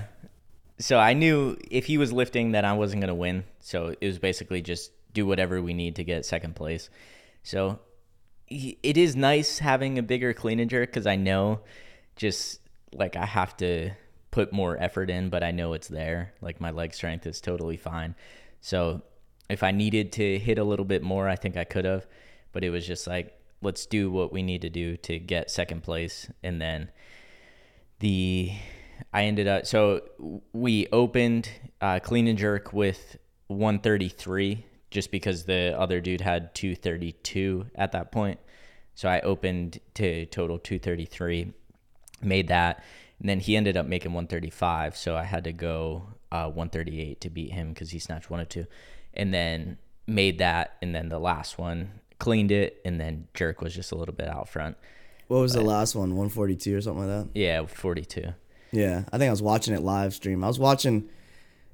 [0.78, 3.44] so I knew if he was lifting, that I wasn't gonna win.
[3.60, 6.90] So it was basically just do whatever we need to get second place.
[7.42, 7.80] So
[8.48, 11.60] it is nice having a bigger clean and jerk because I know
[12.16, 12.60] just
[12.92, 13.90] like I have to
[14.30, 16.32] put more effort in, but I know it's there.
[16.40, 18.14] Like my leg strength is totally fine.
[18.60, 19.02] So
[19.48, 22.06] if I needed to hit a little bit more, I think I could have,
[22.52, 25.82] but it was just like, let's do what we need to do to get second
[25.82, 26.30] place.
[26.42, 26.90] And then
[27.98, 28.52] the,
[29.12, 30.02] I ended up, so
[30.52, 33.16] we opened uh, clean and jerk with
[33.48, 38.38] 133 just because the other dude had 232 at that point.
[38.94, 41.52] So I opened to total 233,
[42.22, 42.82] made that,
[43.20, 44.96] and then he ended up making 135.
[44.96, 48.66] So I had to go uh, 138 to beat him because he snatched 102,
[49.14, 53.74] and then made that, and then the last one cleaned it, and then jerk was
[53.74, 54.76] just a little bit out front.
[55.28, 56.10] What was but, the last one?
[56.10, 57.38] 142 or something like that?
[57.38, 58.32] Yeah, 42.
[58.72, 60.44] Yeah, I think I was watching it live stream.
[60.44, 61.08] I was watching.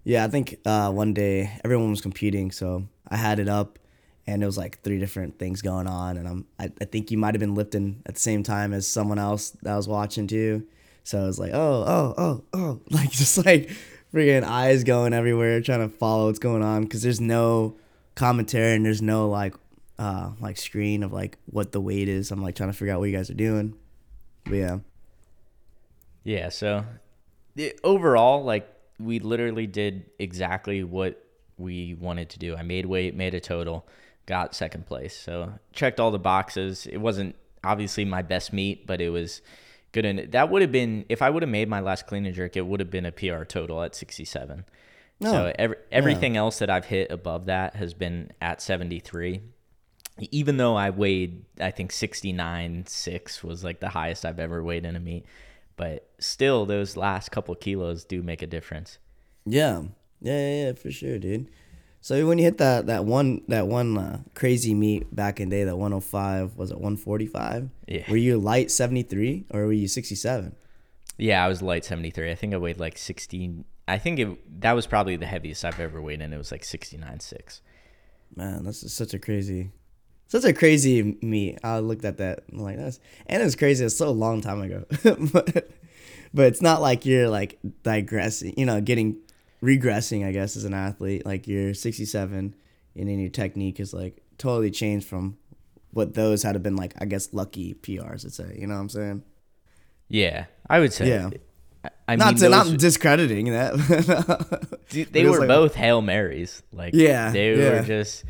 [0.04, 3.78] Yeah, I think uh, one day everyone was competing, so I had it up
[4.26, 7.18] and it was like three different things going on and I'm I, I think you
[7.18, 10.26] might have been lifting at the same time as someone else that I was watching
[10.26, 10.66] too.
[11.04, 13.70] So I was like, oh, oh, oh, oh, like just like
[14.12, 17.76] freaking eyes going everywhere trying to follow what's going on because there's no
[18.14, 19.54] commentary and there's no like
[19.98, 22.30] uh like screen of like what the weight is.
[22.30, 23.74] I'm like trying to figure out what you guys are doing.
[24.44, 24.78] But yeah.
[26.24, 26.84] Yeah, so
[27.84, 31.22] overall like we literally did exactly what
[31.56, 32.56] we wanted to do.
[32.56, 33.86] I made weight, made a total,
[34.26, 35.16] got second place.
[35.16, 36.86] So checked all the boxes.
[36.86, 39.42] It wasn't obviously my best meet, but it was
[39.92, 40.04] good.
[40.04, 42.56] And that would have been if I would have made my last clean and jerk,
[42.56, 44.64] it would have been a PR total at 67.
[45.20, 45.30] No.
[45.30, 49.40] So every, everything else that I've hit above that has been at 73.
[50.30, 54.84] Even though I weighed, I think 69 6 was like the highest I've ever weighed
[54.84, 55.24] in a meet.
[55.76, 58.98] But still, those last couple kilos do make a difference.
[59.44, 59.82] Yeah.
[60.20, 61.50] Yeah, yeah, yeah, for sure, dude.
[62.00, 65.64] So when you hit that that one that one uh, crazy meet back in day,
[65.64, 67.70] that 105 was it 145?
[67.88, 68.10] Yeah.
[68.10, 70.54] Were you light 73 or were you 67?
[71.16, 72.30] Yeah, I was light 73.
[72.30, 73.64] I think I weighed like 16.
[73.86, 76.64] I think it, that was probably the heaviest I've ever weighed, and it was like
[76.64, 77.62] 69 6.
[78.36, 79.70] Man, that's just such a crazy,
[80.28, 81.56] such a crazy me.
[81.62, 83.84] I looked at that I'm like that's and it's crazy.
[83.84, 84.84] It's so long time ago,
[85.32, 85.70] but
[86.32, 88.54] but it's not like you're like digressing.
[88.56, 89.16] You know, getting
[89.62, 90.26] regressing.
[90.26, 92.54] I guess as an athlete, like you're 67,
[92.96, 95.36] and then your technique is like totally changed from
[95.92, 96.94] what those had have been like.
[97.00, 98.24] I guess lucky PRs.
[98.24, 98.56] Let's say.
[98.58, 99.22] You know what I'm saying?
[100.08, 101.08] Yeah, I would say.
[101.08, 101.30] Yeah.
[102.08, 104.78] I, not mean, to, not those- discrediting that.
[104.88, 106.62] Dude, they were like- both hail marys.
[106.72, 107.70] Like Yeah, they yeah.
[107.70, 108.24] were just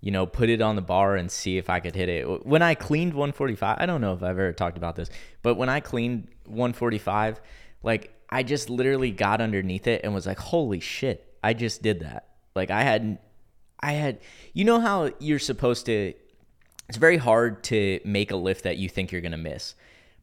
[0.00, 2.46] you know put it on the bar and see if I could hit it.
[2.46, 5.10] When I cleaned 145, I don't know if I've ever talked about this,
[5.42, 7.40] but when I cleaned 145,
[7.82, 12.00] like I just literally got underneath it and was like, "Holy shit, I just did
[12.00, 13.18] that." Like I had
[13.80, 14.20] I had
[14.52, 16.14] you know how you're supposed to
[16.90, 19.76] it's very hard to make a lift that you think you're going to miss.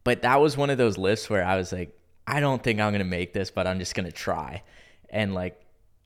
[0.04, 2.92] But that was one of those lifts where I was like, I don't think I'm
[2.92, 4.64] going to make this, but I'm just going to try.
[5.10, 5.58] And like,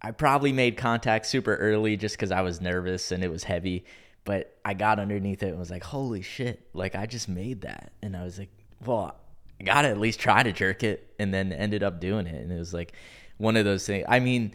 [0.01, 3.85] I probably made contact super early just because I was nervous and it was heavy.
[4.23, 7.91] But I got underneath it and was like, holy shit, like I just made that.
[8.01, 8.49] And I was like,
[8.85, 9.15] well,
[9.59, 11.13] I got to at least try to jerk it.
[11.19, 12.41] And then ended up doing it.
[12.41, 12.93] And it was like
[13.37, 14.05] one of those things.
[14.07, 14.53] I mean,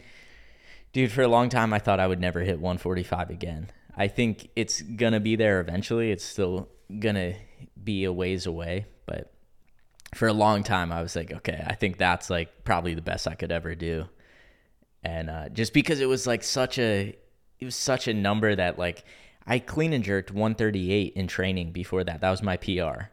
[0.93, 3.69] dude, for a long time, I thought I would never hit 145 again.
[3.95, 6.11] I think it's gonna be there eventually.
[6.11, 7.33] It's still gonna
[7.83, 9.33] be a ways away, but
[10.13, 13.27] for a long time, I was like, okay, I think that's like probably the best
[13.27, 14.05] I could ever do.
[15.03, 17.15] And uh, just because it was like such a,
[17.59, 19.03] it was such a number that like
[19.45, 22.21] I clean and jerked 138 in training before that.
[22.21, 23.09] That was my PR.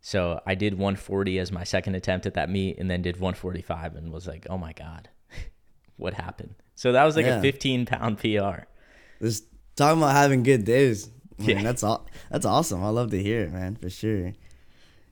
[0.00, 3.94] So I did 140 as my second attempt at that meet, and then did 145,
[3.96, 5.08] and was like, oh my god,
[5.96, 6.54] what happened?
[6.74, 7.38] So that was like Yeah.
[7.38, 8.64] a 15 pound PR.
[9.22, 9.44] Just
[9.76, 11.08] talking about having good days.
[11.38, 11.62] Man, Yeah.
[11.62, 12.06] that's all.
[12.30, 12.84] That's awesome.
[12.84, 14.34] I love to hear it, man, for sure.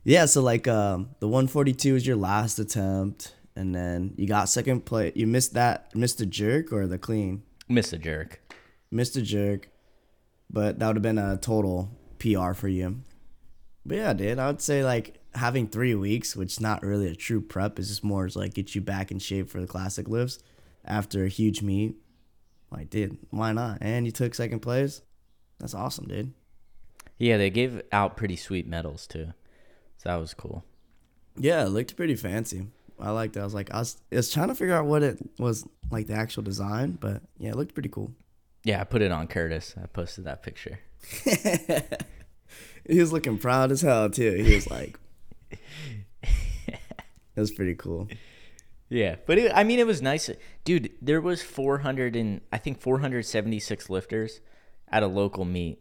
[0.05, 4.85] Yeah, so like um, the 142 is your last attempt, and then you got second
[4.85, 5.13] place.
[5.15, 8.41] You missed that, missed the jerk or the clean, Missed a jerk.
[8.91, 9.69] missed the jerk,
[10.51, 13.01] but that would have been a total PR for you.
[13.85, 17.15] But yeah, dude, I would say like having three weeks, which is not really a
[17.15, 20.09] true prep, is just more to like get you back in shape for the classic
[20.09, 20.39] lifts
[20.85, 21.97] after a huge meet.
[22.71, 23.79] Like, dude, why not?
[23.81, 25.03] And you took second place.
[25.59, 26.33] That's awesome, dude.
[27.19, 29.33] Yeah, they gave out pretty sweet medals too.
[29.99, 30.65] So that was cool.
[31.37, 32.67] Yeah, it looked pretty fancy.
[32.99, 33.41] I liked it.
[33.41, 36.07] I was like, I was, I was trying to figure out what it was like
[36.07, 38.13] the actual design, but yeah, it looked pretty cool.
[38.65, 39.75] Yeah, I put it on Curtis.
[39.83, 40.79] I posted that picture.
[42.89, 44.33] He was looking proud as hell too.
[44.33, 44.99] He was like,
[46.23, 46.79] it
[47.37, 48.09] was pretty cool.
[48.89, 50.29] Yeah, but it, I mean, it was nice,
[50.65, 50.91] dude.
[51.01, 54.41] There was 400 and I think 476 lifters
[54.89, 55.81] at a local meet.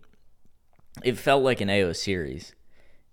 [1.03, 2.53] It felt like an AO series.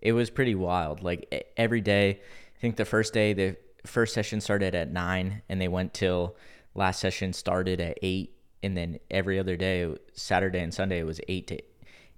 [0.01, 1.03] It was pretty wild.
[1.03, 2.21] Like every day,
[2.57, 6.37] I think the first day the first session started at nine, and they went till
[6.75, 11.21] last session started at eight, and then every other day, Saturday and Sunday, it was
[11.29, 11.61] eight to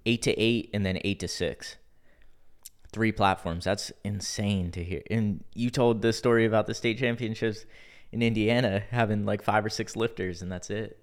[0.05, 1.77] eight to eight, and then eight to six
[2.91, 3.63] three platforms.
[3.65, 5.01] That's insane to hear.
[5.09, 7.65] And you told the story about the state championships
[8.11, 10.97] in Indiana having like five or six lifters, and that's it.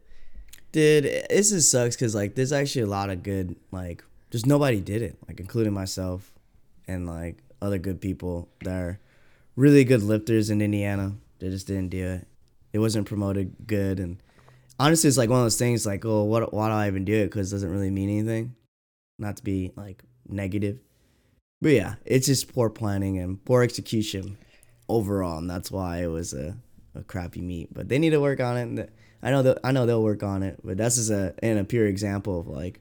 [0.72, 4.80] Dude, this just sucks because like there's actually a lot of good like just nobody
[4.80, 6.34] did it like including myself
[6.86, 9.00] and like other good people that are
[9.58, 11.14] really good lifters in Indiana.
[11.40, 12.28] They just didn't do it.
[12.72, 14.22] It wasn't promoted good and
[14.78, 17.14] honestly it's like one of those things like oh what why do I even do
[17.14, 18.54] it because it doesn't really mean anything.
[19.18, 20.78] Not to be like negative,
[21.60, 24.38] but yeah, it's just poor planning and poor execution
[24.88, 26.56] overall, and that's why it was a,
[26.94, 27.74] a crappy meet.
[27.74, 28.62] But they need to work on it.
[28.62, 28.88] And
[29.22, 30.60] I know I know they'll work on it.
[30.62, 32.80] But that's just a in a pure example of like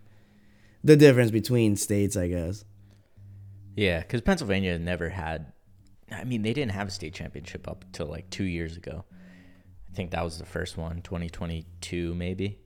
[0.83, 2.65] the difference between states, I guess.
[3.75, 5.51] Yeah, because Pennsylvania never had.
[6.11, 9.05] I mean, they didn't have a state championship up till like two years ago.
[9.91, 12.59] I think that was the first one, 2022 maybe.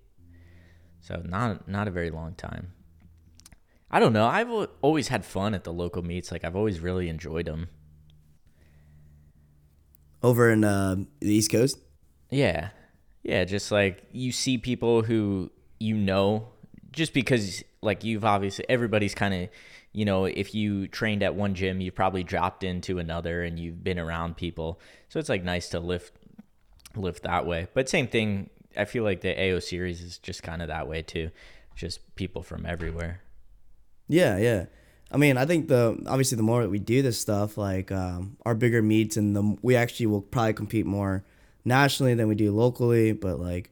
[1.01, 2.73] So not not a very long time.
[3.89, 4.25] I don't know.
[4.25, 4.49] I've
[4.82, 6.32] always had fun at the local meets.
[6.32, 7.69] Like I've always really enjoyed them.
[10.23, 11.77] Over in uh, the East Coast.
[12.30, 12.69] Yeah.
[13.23, 16.47] Yeah, just like you see people who you know
[16.91, 19.49] just because like you've obviously everybody's kind of
[19.93, 23.84] you know if you trained at one gym you've probably dropped into another and you've
[23.84, 26.13] been around people so it's like nice to lift
[26.95, 30.62] lift that way but same thing i feel like the ao series is just kind
[30.62, 31.30] of that way too
[31.75, 33.21] just people from everywhere
[34.08, 34.65] Yeah, yeah.
[35.10, 38.38] I mean, I think the obviously the more that we do this stuff, like um,
[38.45, 41.23] our bigger meets, and the we actually will probably compete more
[41.63, 43.13] nationally than we do locally.
[43.13, 43.71] But like,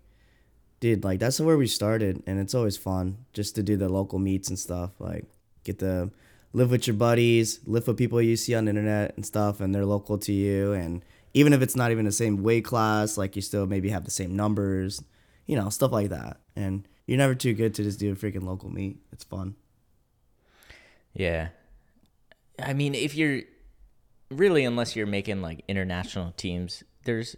[0.80, 4.20] dude, like that's where we started, and it's always fun just to do the local
[4.20, 4.92] meets and stuff.
[5.00, 5.26] Like,
[5.64, 6.12] get to
[6.54, 9.74] live with your buddies, live with people you see on the internet and stuff, and
[9.74, 10.74] they're local to you.
[10.74, 14.06] And even if it's not even the same weight class, like you still maybe have
[14.06, 15.04] the same numbers,
[15.46, 16.38] you know, stuff like that.
[16.56, 18.98] And you're never too good to just do a freaking local meet.
[19.12, 19.56] It's fun.
[21.14, 21.50] Yeah.
[22.62, 23.42] I mean, if you're
[24.30, 27.36] really, unless you're making like international teams, there's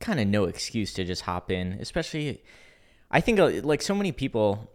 [0.00, 2.42] kind of no excuse to just hop in, especially.
[3.10, 4.70] I think uh, like so many people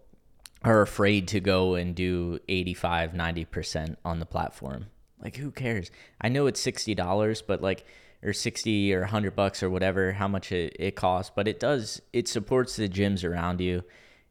[0.63, 4.87] are afraid to go and do 85, 90% on the platform.
[5.21, 5.91] Like, who cares?
[6.21, 7.85] I know it's $60, but like,
[8.23, 12.01] or 60 or 100 bucks or whatever, how much it, it costs, but it does,
[12.13, 13.83] it supports the gyms around you.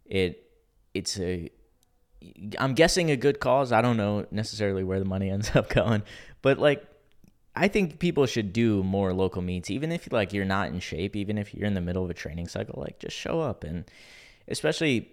[0.07, 0.51] It,
[0.95, 1.51] it's a,
[2.59, 3.73] I'm guessing a good cause.
[3.73, 6.03] I don't know necessarily where the money ends up going,
[6.41, 6.87] but like
[7.55, 11.15] I think people should do more local meets, even if like you're not in shape,
[11.17, 12.81] even if you're in the middle of a training cycle.
[12.81, 13.85] Like just show up, and
[14.49, 15.11] especially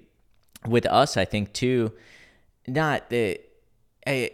[0.68, 1.94] with us, I think too.
[2.68, 3.40] Not that
[4.06, 4.32] I,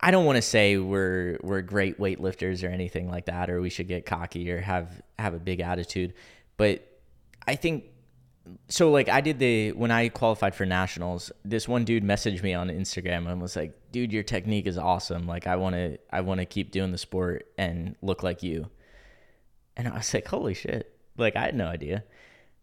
[0.00, 3.70] I don't want to say we're we're great weightlifters or anything like that, or we
[3.70, 6.14] should get cocky or have have a big attitude,
[6.56, 6.86] but
[7.46, 7.84] I think
[8.68, 12.54] so like I did the when I qualified for nationals, this one dude messaged me
[12.54, 15.26] on Instagram and was like, "Dude, your technique is awesome.
[15.26, 18.70] Like I want to I want to keep doing the sport and look like you."
[19.76, 22.04] And I was like, "Holy shit." Like I had no idea.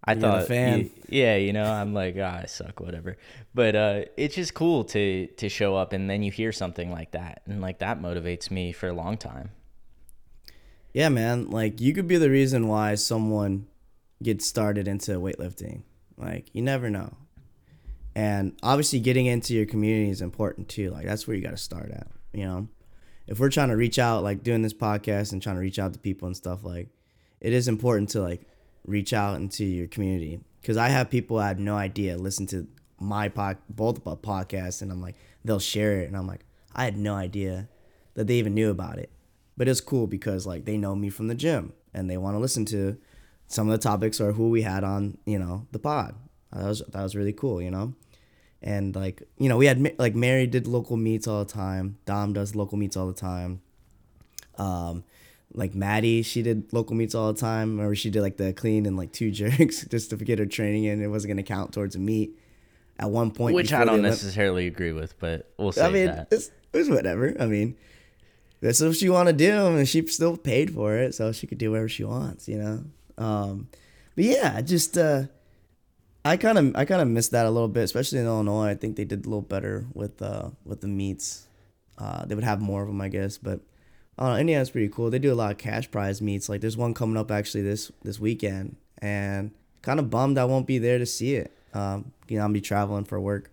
[0.06, 0.90] I You're thought fan.
[1.08, 3.18] yeah, you know, I'm like, "Ah, I suck, whatever."
[3.54, 7.12] But uh it's just cool to to show up and then you hear something like
[7.12, 9.52] that and like that motivates me for a long time.
[10.94, 11.50] Yeah, man.
[11.50, 13.68] Like you could be the reason why someone
[14.22, 15.84] gets started into weightlifting.
[16.18, 17.16] Like you never know.
[18.16, 20.92] And obviously getting into your community is important too.
[20.92, 22.68] Like that's where you got to start at, you know.
[23.26, 25.94] If we're trying to reach out like doing this podcast and trying to reach out
[25.94, 26.90] to people and stuff like
[27.40, 28.42] it is important to like
[28.86, 32.68] reach out into your community cuz I have people I had no idea listen to
[33.00, 36.98] my pod both podcasts and I'm like they'll share it and I'm like I had
[36.98, 37.70] no idea
[38.16, 39.12] that they even knew about it.
[39.56, 42.40] But it's cool because like they know me from the gym and they want to
[42.40, 42.98] listen to
[43.48, 46.16] some of the topics or who we had on, you know, the pod.
[46.52, 47.94] That was that was really cool, you know.
[48.62, 51.98] And like, you know, we had like Mary did local meets all the time.
[52.06, 53.62] Dom does local meets all the time.
[54.58, 55.04] Um
[55.54, 57.72] like Maddie, she did local meets all the time.
[57.72, 60.86] Remember she did like the clean and like two jerks just to get her training
[60.86, 61.02] in.
[61.02, 62.40] It wasn't gonna count towards a meet.
[63.00, 66.06] At one point, Which I don't Olymp- necessarily agree with, but we'll say I mean,
[66.08, 66.28] that.
[66.30, 67.36] it's, it's whatever.
[67.40, 67.76] I mean,
[68.62, 71.58] that's what she want to do, and she still paid for it, so she could
[71.58, 72.84] do whatever she wants, you know.
[73.18, 73.68] Um,
[74.16, 75.24] but yeah, just uh,
[76.24, 78.68] I kind of I kind of missed that a little bit, especially in Illinois.
[78.70, 81.48] I think they did a little better with uh with the meets.
[81.98, 83.60] Uh, they would have more of them, I guess, but.
[84.18, 85.10] Uh, Indiana's pretty cool.
[85.10, 86.50] They do a lot of cash prize meets.
[86.50, 90.68] Like there's one coming up actually this this weekend, and kind of bummed I won't
[90.68, 91.52] be there to see it.
[91.74, 93.50] Um, you know, I'll be traveling for work.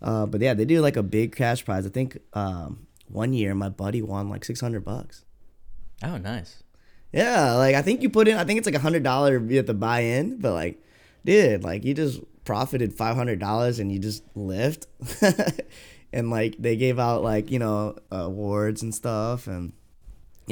[0.00, 1.86] Uh, but yeah, they do like a big cash prize.
[1.86, 5.24] I think um, one year my buddy won like six hundred bucks.
[6.02, 6.62] Oh, nice.
[7.12, 8.36] Yeah, like I think you put in.
[8.36, 10.82] I think it's like a hundred dollar you have to buy in, but like,
[11.24, 14.86] dude, like you just profited five hundred dollars and you just lift,
[16.12, 19.72] and like they gave out like you know awards and stuff, and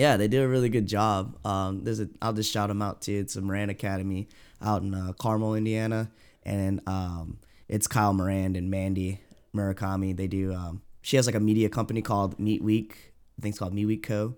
[0.00, 1.36] yeah, they did a really good job.
[1.46, 3.18] Um, there's a I'll just shout them out too.
[3.18, 4.28] It's a Moran Academy
[4.62, 6.10] out in uh, Carmel, Indiana,
[6.42, 9.20] and um, it's Kyle Moran and Mandy
[9.54, 10.16] Murakami.
[10.16, 10.54] They do.
[10.54, 13.12] Um, she has like a media company called Meet Week.
[13.38, 14.36] I think it's called Meet Week Co.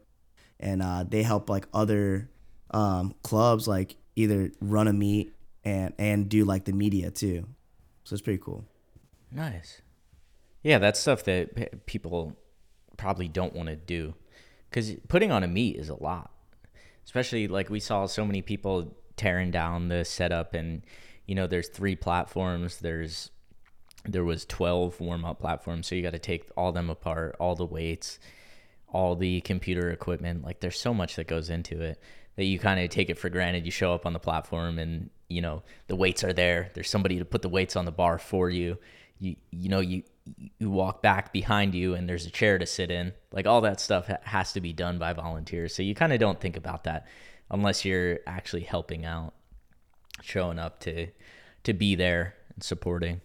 [0.58, 2.28] And uh, they help like other
[2.72, 5.32] um, clubs like either run a meet
[5.64, 7.46] and and do like the media too.
[8.02, 8.64] So it's pretty cool.
[9.30, 9.80] Nice.
[10.64, 12.36] Yeah, that's stuff that people
[12.96, 14.14] probably don't want to do
[14.72, 16.30] because putting on a meet is a lot.
[17.04, 20.82] Especially like we saw so many people tearing down the setup, and
[21.26, 22.78] you know, there's three platforms.
[22.78, 23.30] There's
[24.04, 27.54] there was 12 warm up platforms, so you got to take all them apart, all
[27.54, 28.18] the weights,
[28.88, 30.44] all the computer equipment.
[30.44, 32.00] Like there's so much that goes into it
[32.36, 33.64] that you kind of take it for granted.
[33.64, 36.70] You show up on the platform and you know the weights are there.
[36.74, 38.78] There's somebody to put the weights on the bar for you.
[39.18, 40.02] You you know you
[40.58, 43.12] you walk back behind you and there's a chair to sit in.
[43.32, 45.74] Like all that stuff has to be done by volunteers.
[45.74, 47.06] So you kind of don't think about that
[47.50, 49.34] unless you're actually helping out,
[50.22, 51.08] showing up to
[51.64, 53.20] to be there and supporting.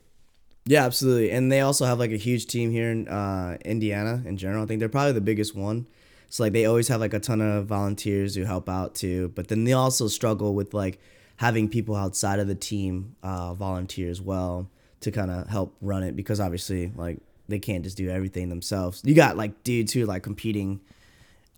[0.66, 1.32] Yeah, absolutely.
[1.32, 4.64] And they also have like a huge team here in uh, Indiana in general.
[4.64, 5.88] I think they're probably the biggest one.
[6.30, 9.30] So like they always have like a ton of volunteers who help out too.
[9.30, 11.00] But then they also struggle with like
[11.38, 14.70] having people outside of the team uh, volunteer as well
[15.02, 19.02] to kind of help run it because obviously like they can't just do everything themselves.
[19.06, 20.82] You got like dudes who like competing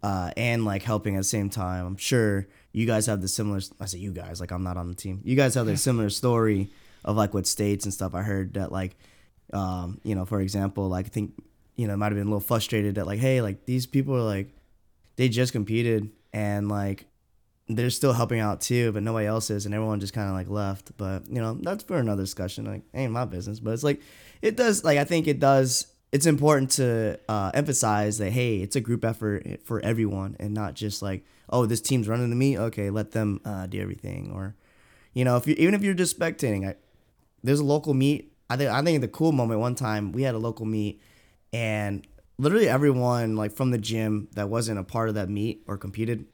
[0.03, 1.85] uh, and like helping at the same time.
[1.85, 3.59] I'm sure you guys have the similar.
[3.79, 5.21] I say you guys like I'm not on the team.
[5.23, 6.69] You guys have the similar story
[7.03, 8.13] of like what states and stuff.
[8.13, 8.95] I heard that like,
[9.53, 11.33] um, you know, for example, like I think
[11.75, 14.21] you know might have been a little frustrated that like, hey, like these people are
[14.21, 14.49] like,
[15.15, 17.05] they just competed and like
[17.69, 20.49] they're still helping out too, but nobody else is, and everyone just kind of like
[20.49, 20.97] left.
[20.97, 22.65] But you know, that's for another discussion.
[22.65, 23.59] Like, ain't my business.
[23.59, 24.01] But it's like,
[24.41, 24.83] it does.
[24.83, 25.87] Like, I think it does.
[26.11, 30.73] It's important to uh, emphasize that hey, it's a group effort for everyone, and not
[30.73, 32.57] just like, oh, this team's running to me.
[32.57, 34.31] Okay, let them uh, do everything.
[34.33, 34.55] Or,
[35.13, 36.75] you know, if you even if you're just spectating, I,
[37.43, 38.33] there's a local meet.
[38.49, 41.03] I think I think the cool moment one time we had a local meet,
[41.53, 42.05] and
[42.39, 46.25] literally everyone like from the gym that wasn't a part of that meet or competed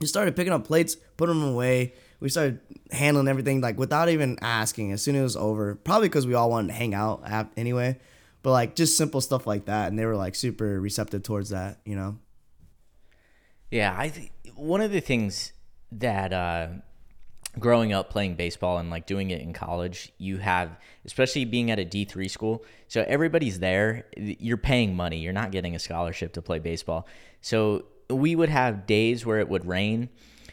[0.00, 1.94] just started picking up plates, putting them away.
[2.20, 4.92] We started handling everything like without even asking.
[4.92, 7.22] As soon as it was over, probably because we all wanted to hang out
[7.56, 7.98] anyway.
[8.42, 11.80] But like just simple stuff like that, and they were like super receptive towards that,
[11.84, 12.18] you know.
[13.70, 15.52] Yeah, I think one of the things
[15.92, 16.68] that uh,
[17.58, 21.78] growing up playing baseball and like doing it in college, you have especially being at
[21.78, 22.64] a D three school.
[22.88, 24.06] So everybody's there.
[24.16, 25.18] You're paying money.
[25.18, 27.06] You're not getting a scholarship to play baseball.
[27.40, 30.08] So we would have days where it would rain.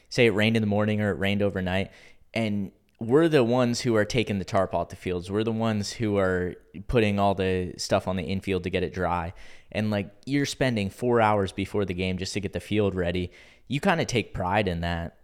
[0.09, 1.91] Say it rained in the morning or it rained overnight,
[2.33, 2.71] and
[3.01, 5.31] we're the ones who are taking the tarp off the fields.
[5.31, 6.53] We're the ones who are
[6.87, 9.33] putting all the stuff on the infield to get it dry.
[9.71, 13.31] And like you're spending four hours before the game just to get the field ready.
[13.67, 15.17] You kind of take pride in that.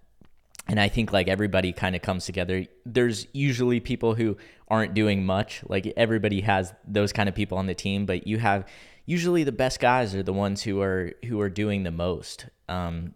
[0.68, 2.66] And I think like everybody kind of comes together.
[2.84, 5.62] There's usually people who aren't doing much.
[5.70, 8.66] Like everybody has those kind of people on the team, but you have
[9.08, 12.46] usually the best guys are the ones who are who are doing the most.
[12.70, 13.16] Um,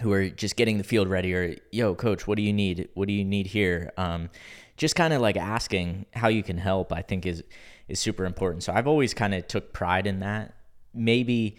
[0.00, 3.08] who are just getting the field ready or yo coach what do you need what
[3.08, 4.30] do you need here um,
[4.76, 7.42] just kind of like asking how you can help i think is
[7.88, 10.54] is super important so i've always kind of took pride in that
[10.94, 11.56] maybe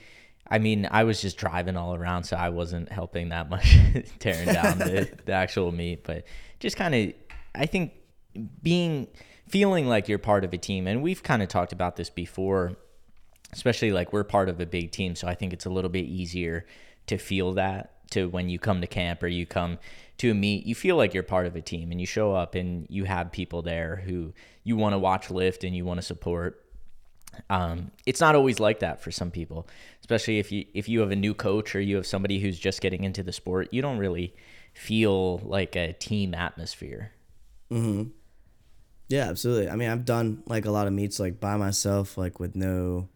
[0.49, 3.78] i mean i was just driving all around so i wasn't helping that much
[4.20, 6.05] tearing down the, the actual meet.
[6.05, 6.24] but
[6.59, 7.13] just kind of
[7.55, 7.91] i think
[8.61, 9.05] being
[9.49, 12.78] feeling like you're part of a team and we've kind of talked about this before
[13.52, 16.06] especially like we're part of a big team, so I think it's a little bit
[16.06, 16.66] easier
[17.08, 19.78] to feel that to when you come to camp or you come
[20.18, 22.56] to a meet, you feel like you're part of a team and you show up
[22.56, 24.34] and you have people there who
[24.64, 26.66] you want to watch lift and you want to support.
[27.50, 29.68] Um, it's not always like that for some people,
[30.02, 32.82] especially if you if you have a new coach or you have somebody who's just
[32.82, 33.70] getting into the sport.
[33.72, 34.34] You don't really
[34.74, 37.12] feel like a team atmosphere.
[37.70, 38.06] Hmm.
[39.08, 39.70] Yeah, absolutely.
[39.70, 43.08] I mean, I've done like a lot of meets like by myself, like with no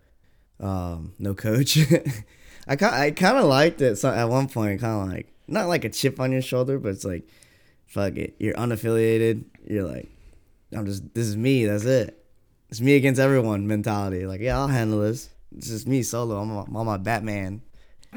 [0.64, 1.78] um, no coach.
[2.68, 3.98] I kind I kind of liked it.
[3.98, 6.90] So at one point, kind of like not like a chip on your shoulder, but
[6.90, 7.28] it's like,
[7.86, 9.44] fuck it, you're unaffiliated.
[9.68, 10.10] You're like,
[10.76, 11.66] I'm just this is me.
[11.66, 12.18] That's it.
[12.70, 14.26] It's me against everyone mentality.
[14.26, 15.30] Like, yeah, I'll handle this.
[15.56, 16.40] It's just me solo.
[16.40, 17.62] I'm, I'm on my Batman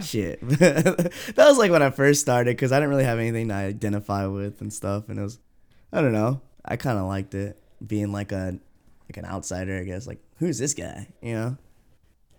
[0.01, 0.41] shit.
[0.49, 4.27] that was like when I first started because I didn't really have anything to identify
[4.27, 5.11] with and stuff.
[5.11, 5.39] And it was,
[5.93, 6.41] I don't know.
[6.65, 8.59] I kind of liked it being like a
[9.11, 10.07] like an outsider, I guess.
[10.07, 11.09] Like, who's this guy?
[11.21, 11.57] You know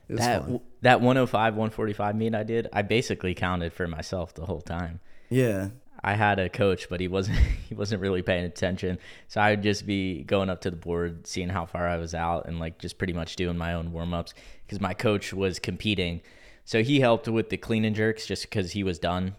[0.09, 0.59] that fun.
[0.81, 4.99] that 105 145 meet I did, I basically counted for myself the whole time.
[5.29, 5.69] Yeah.
[6.03, 7.37] I had a coach, but he wasn't
[7.69, 8.99] he wasn't really paying attention.
[9.27, 12.13] So I would just be going up to the board, seeing how far I was
[12.13, 14.33] out, and like just pretty much doing my own warm ups
[14.65, 16.21] because my coach was competing.
[16.65, 19.35] So he helped with the clean and jerks just because he was done.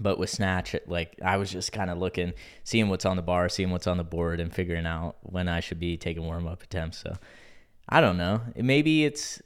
[0.00, 2.32] But with snatch, like I was just kind of looking,
[2.64, 5.60] seeing what's on the bar, seeing what's on the board, and figuring out when I
[5.60, 6.98] should be taking warm up attempts.
[6.98, 7.14] So
[7.88, 8.40] I don't know.
[8.56, 9.42] Maybe it's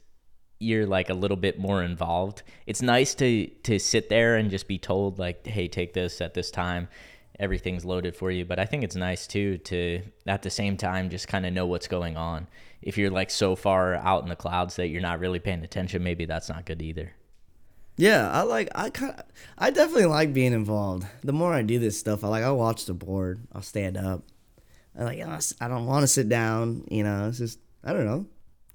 [0.59, 2.43] you're like a little bit more involved.
[2.65, 6.33] It's nice to to sit there and just be told like, "Hey, take this at
[6.33, 6.87] this time."
[7.39, 11.11] Everything's loaded for you, but I think it's nice too to at the same time
[11.11, 12.47] just kind of know what's going on.
[12.81, 16.03] If you're like so far out in the clouds that you're not really paying attention,
[16.03, 17.13] maybe that's not good either.
[17.95, 19.21] Yeah, I like I kind
[19.57, 21.05] I definitely like being involved.
[21.23, 23.41] The more I do this stuff, I like I watch the board.
[23.53, 24.23] I'll stand up.
[24.97, 26.87] I like I don't want to sit down.
[26.89, 28.25] You know, it's just I don't know.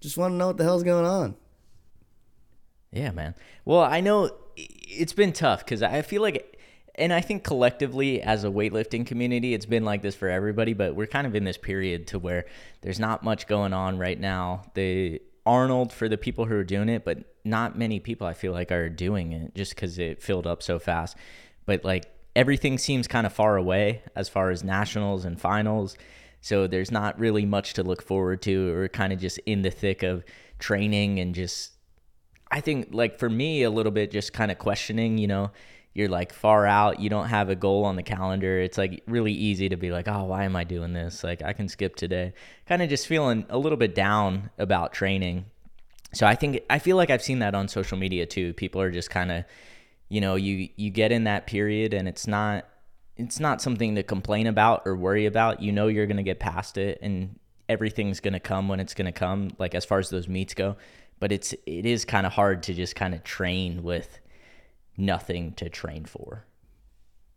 [0.01, 1.37] Just want to know what the hell's going on.
[2.93, 3.35] Yeah, man.
[3.65, 6.61] Well, I know it's been tough because I feel like,
[6.95, 10.95] and I think collectively as a weightlifting community, it's been like this for everybody, but
[10.95, 12.45] we're kind of in this period to where
[12.83, 14.65] there's not much going on right now.
[14.75, 18.53] The Arnold for the people who are doing it, but not many people I feel
[18.53, 21.17] like are doing it just because it filled up so fast.
[21.67, 22.05] But like
[22.37, 25.97] everything seems kind of far away as far as nationals and finals.
[26.41, 29.71] So there's not really much to look forward to or kind of just in the
[29.71, 30.25] thick of
[30.59, 31.73] training and just
[32.53, 35.51] I think like for me a little bit just kind of questioning, you know,
[35.95, 38.61] you're like far out, you don't have a goal on the calendar.
[38.61, 41.25] It's like really easy to be like, "Oh, why am I doing this?
[41.25, 42.35] Like I can skip today."
[42.67, 45.47] Kind of just feeling a little bit down about training.
[46.15, 48.55] So I think I feel like I've seen that on social media too.
[48.55, 49.45] People are just kind of
[50.13, 52.69] you know, you you get in that period and it's not
[53.17, 55.63] it's not something to complain about or worry about.
[55.63, 58.93] You know you're going to get past it and everything's going to come when it's
[58.93, 60.77] going to come like as far as those meets go.
[61.23, 64.19] But it's it is kind of hard to just kind of train with
[64.97, 66.47] nothing to train for.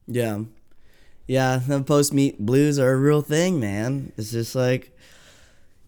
[0.07, 0.39] Yeah.
[1.27, 4.11] Yeah, the post meet blues are a real thing, man.
[4.17, 4.97] It's just like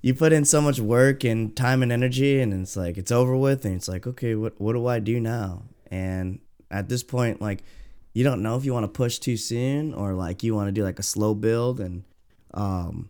[0.04, 3.36] you put in so much work and time and energy and it's like it's over
[3.36, 5.64] with and it's like, okay, what what do I do now?
[5.90, 6.40] And
[6.70, 7.64] at this point, like
[8.14, 10.72] you don't know if you want to push too soon or like you want to
[10.72, 12.04] do like a slow build and
[12.54, 13.10] um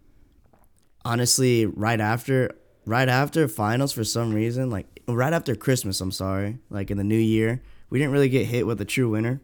[1.04, 2.56] honestly right after
[2.88, 7.04] right after finals for some reason like right after christmas i'm sorry like in the
[7.04, 9.42] new year we didn't really get hit with a true winter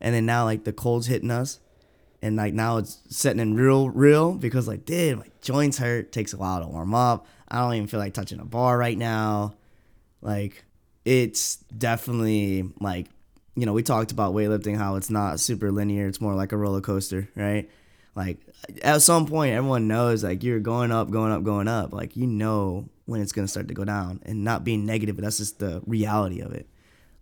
[0.00, 1.60] and then now like the cold's hitting us
[2.22, 6.32] and like now it's setting in real real because like dude my joints hurt takes
[6.32, 7.26] a while to warm up.
[7.48, 9.54] I don't even feel like touching a bar right now.
[10.20, 10.64] Like
[11.04, 13.06] it's definitely like
[13.56, 16.56] you know we talked about weightlifting how it's not super linear it's more like a
[16.56, 17.70] roller coaster right?
[18.14, 18.38] Like
[18.82, 21.92] at some point everyone knows like you're going up going up going up.
[21.92, 25.16] Like you know when it's going to start to go down and not being negative
[25.16, 26.68] but that's just the reality of it.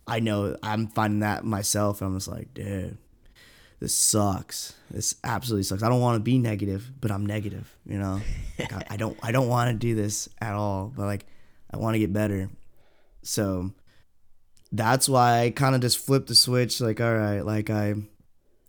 [0.07, 2.97] I know i'm finding that myself and i'm just like dude
[3.81, 4.75] this sucks.
[4.91, 5.85] This absolutely sucks.
[5.85, 8.21] I don't want to be negative but i'm negative you know?
[8.59, 11.27] Like, I, I don't i don't want to do this at all but like
[11.71, 12.51] i want to get better.
[13.23, 13.73] So
[14.73, 17.95] that's why i kind of just flipped the switch like all right like i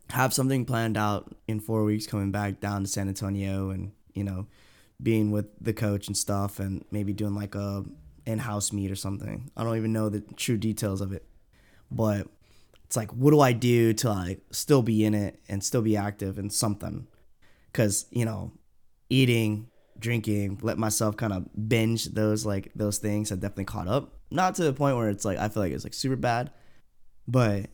[0.10, 4.24] have something planned out in four weeks coming back down to San Antonio and, you
[4.24, 4.48] know,
[5.02, 7.84] being with the coach and stuff and maybe doing like a
[8.26, 9.50] in-house meet or something.
[9.56, 11.26] I don't even know the true details of it.
[11.92, 12.28] But
[12.86, 15.96] it's like what do I do to like still be in it and still be
[15.96, 17.08] active and something?
[17.74, 18.52] Cuz, you know,
[19.10, 24.14] eating, drinking, let myself kind of binge those like those things have definitely caught up.
[24.32, 26.52] Not to the point where it's like I feel like it's like super bad,
[27.28, 27.70] but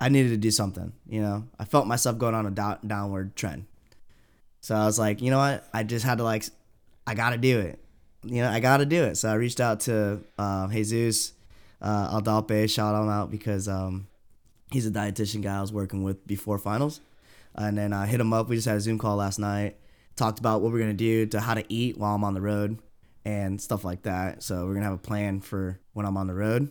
[0.00, 0.92] I needed to do something.
[1.06, 3.66] You know, I felt myself going on a do- downward trend.
[4.60, 5.66] So I was like, you know what?
[5.72, 6.44] I just had to like,
[7.06, 7.78] I got to do it.
[8.24, 9.16] You know, I got to do it.
[9.16, 11.32] So I reached out to uh, Jesus
[11.80, 14.06] uh, Aldalpe, shout him out because um,
[14.70, 17.00] he's a dietitian guy I was working with before finals.
[17.54, 18.48] And then I hit him up.
[18.48, 19.76] We just had a Zoom call last night.
[20.16, 22.78] Talked about what we're gonna do to how to eat while I'm on the road
[23.24, 24.42] and stuff like that.
[24.42, 26.70] So we're gonna have a plan for when I'm on the road,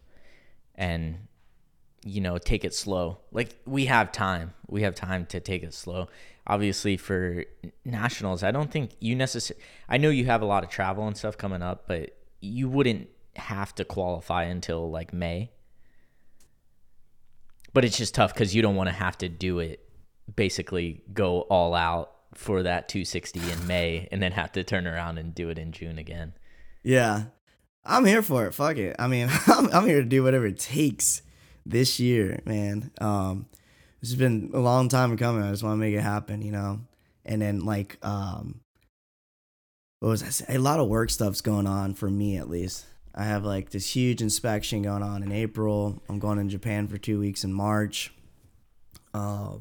[0.76, 1.28] and
[2.06, 3.20] you know, take it slow.
[3.32, 4.54] Like we have time.
[4.68, 6.10] We have time to take it slow.
[6.46, 7.46] Obviously for
[7.86, 11.18] nationals, I don't think you necessarily I know you have a lot of travel and
[11.18, 15.52] stuff coming up, but you wouldn't have to qualify until like May.
[17.74, 19.80] But it's just tough cuz you don't want to have to do it
[20.36, 25.18] basically go all out for that 260 in May and then have to turn around
[25.18, 26.34] and do it in June again.
[26.84, 27.26] Yeah.
[27.86, 28.54] I'm here for it.
[28.54, 28.96] Fuck it.
[29.00, 31.22] I mean, I'm, I'm here to do whatever it takes
[31.66, 32.92] this year, man.
[33.00, 33.48] Um,
[34.02, 35.44] this has been a long time coming.
[35.44, 36.82] I just want to make it happen, you know?
[37.26, 38.60] And then, like, um,
[40.00, 40.58] what was I saying?
[40.58, 42.86] A lot of work stuff's going on for me, at least.
[43.16, 46.02] I have like this huge inspection going on in April.
[46.10, 48.14] I'm going in Japan for two weeks in March.
[49.14, 49.58] Uh,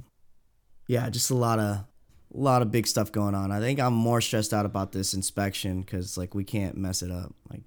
[0.88, 1.84] yeah, just a lot of
[2.34, 3.52] a lot of big stuff going on.
[3.52, 7.10] I think I'm more stressed out about this inspection because like we can't mess it
[7.10, 7.34] up.
[7.50, 7.62] Like,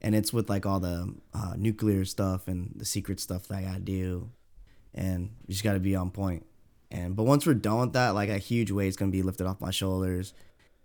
[0.00, 3.62] and it's with like all the uh, nuclear stuff and the secret stuff that I
[3.62, 4.30] gotta do,
[4.94, 6.46] and you just gotta be on point.
[6.90, 9.60] And but once we're done with that, like a huge weight's gonna be lifted off
[9.60, 10.32] my shoulders,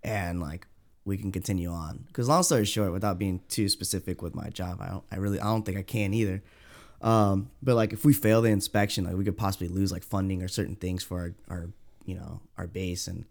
[0.02, 0.66] and like
[1.04, 2.04] we can continue on.
[2.06, 5.40] Because long story short, without being too specific with my job, I don't, I really,
[5.40, 6.42] I don't think I can either.
[7.00, 10.42] Um, but like if we fail the inspection, like we could possibly lose like funding
[10.42, 11.68] or certain things for our, our
[12.06, 13.24] you know, our base, and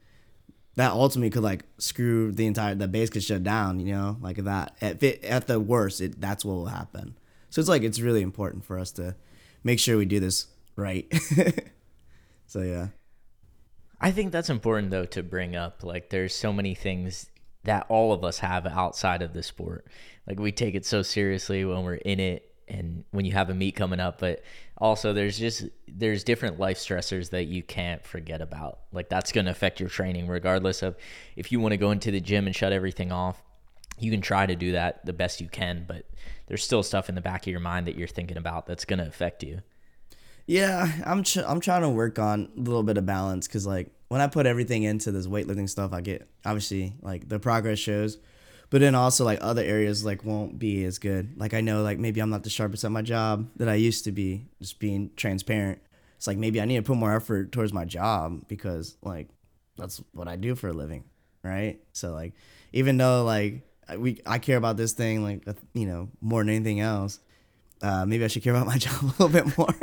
[0.75, 3.79] that ultimately could like screw the entire the base could shut down.
[3.79, 7.17] You know, like that at at the worst, it that's what will happen.
[7.49, 9.15] So it's like it's really important for us to
[9.63, 11.11] make sure we do this right.
[12.47, 12.87] so yeah.
[13.99, 15.83] I think that's important though to bring up.
[15.83, 17.27] Like there's so many things
[17.63, 19.85] that all of us have outside of the sport.
[20.27, 23.53] Like we take it so seriously when we're in it and when you have a
[23.53, 24.43] meet coming up, but
[24.77, 28.79] also there's just there's different life stressors that you can't forget about.
[28.91, 30.95] Like that's going to affect your training regardless of
[31.35, 33.41] if you want to go into the gym and shut everything off.
[33.97, 36.05] You can try to do that the best you can, but
[36.47, 38.99] there's still stuff in the back of your mind that you're thinking about that's going
[38.99, 39.61] to affect you.
[40.47, 43.91] Yeah, I'm ch- I'm trying to work on a little bit of balance cuz like
[44.09, 48.17] when I put everything into this weightlifting stuff, I get obviously like the progress shows,
[48.75, 51.39] but then also like other areas like won't be as good.
[51.39, 54.03] Like I know like maybe I'm not the sharpest at my job that I used
[54.03, 54.47] to be.
[54.59, 55.79] Just being transparent.
[56.17, 59.29] It's like maybe I need to put more effort towards my job because like
[59.77, 61.05] that's what I do for a living,
[61.41, 61.79] right?
[61.93, 62.33] So like
[62.73, 63.61] even though like
[63.97, 67.21] we I care about this thing like you know more than anything else,
[67.81, 69.73] uh, maybe I should care about my job a little bit more.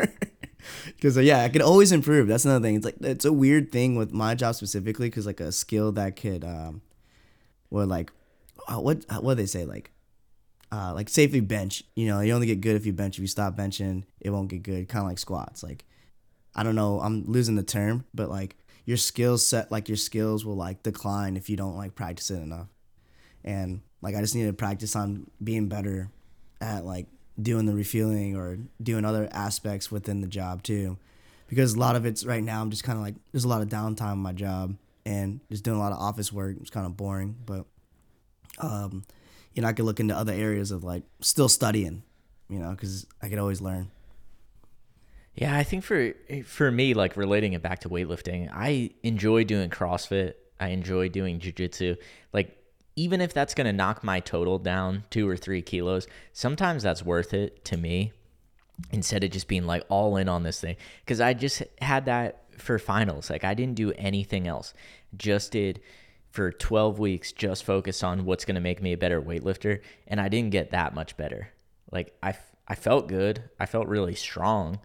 [0.97, 2.28] because uh, yeah, I could always improve.
[2.28, 2.74] That's another thing.
[2.74, 6.16] It's like it's a weird thing with my job specifically because like a skill that
[6.16, 6.82] could um,
[7.70, 8.12] well like
[8.72, 9.90] uh, what uh, what do they say like
[10.72, 11.84] uh, like safely bench.
[11.94, 13.18] You know, you only get good if you bench.
[13.18, 14.88] If you stop benching, it won't get good.
[14.88, 15.62] Kind of like squats.
[15.62, 15.84] Like
[16.54, 20.44] I don't know, I'm losing the term, but like your skills set, like your skills
[20.44, 22.68] will like decline if you don't like practice it enough.
[23.44, 26.10] And like I just need to practice on being better
[26.60, 27.06] at like
[27.40, 30.96] doing the refueling or doing other aspects within the job too
[31.48, 33.62] because a lot of it's right now i'm just kind of like there's a lot
[33.62, 36.86] of downtime in my job and just doing a lot of office work it's kind
[36.86, 37.64] of boring but
[38.59, 39.05] um
[39.55, 42.03] you know i could look into other areas of like still studying
[42.48, 43.90] you know because i could always learn
[45.34, 46.12] yeah i think for
[46.44, 51.38] for me like relating it back to weightlifting i enjoy doing crossfit i enjoy doing
[51.38, 51.96] jiu-jitsu
[52.32, 52.59] like
[52.96, 57.32] even if that's to knock my total down two or three kilos, sometimes that's worth
[57.32, 58.12] it to me
[58.90, 60.76] instead of just being like all in on this thing.
[61.00, 63.30] Because I just had that for finals.
[63.30, 64.74] Like I didn't do anything else,
[65.16, 65.80] just did
[66.33, 69.80] for 12 weeks, just focus on what's going to make me a better weightlifter.
[70.09, 71.49] And I didn't get that much better.
[71.91, 72.35] Like I,
[72.66, 74.80] I felt good, I felt really strong,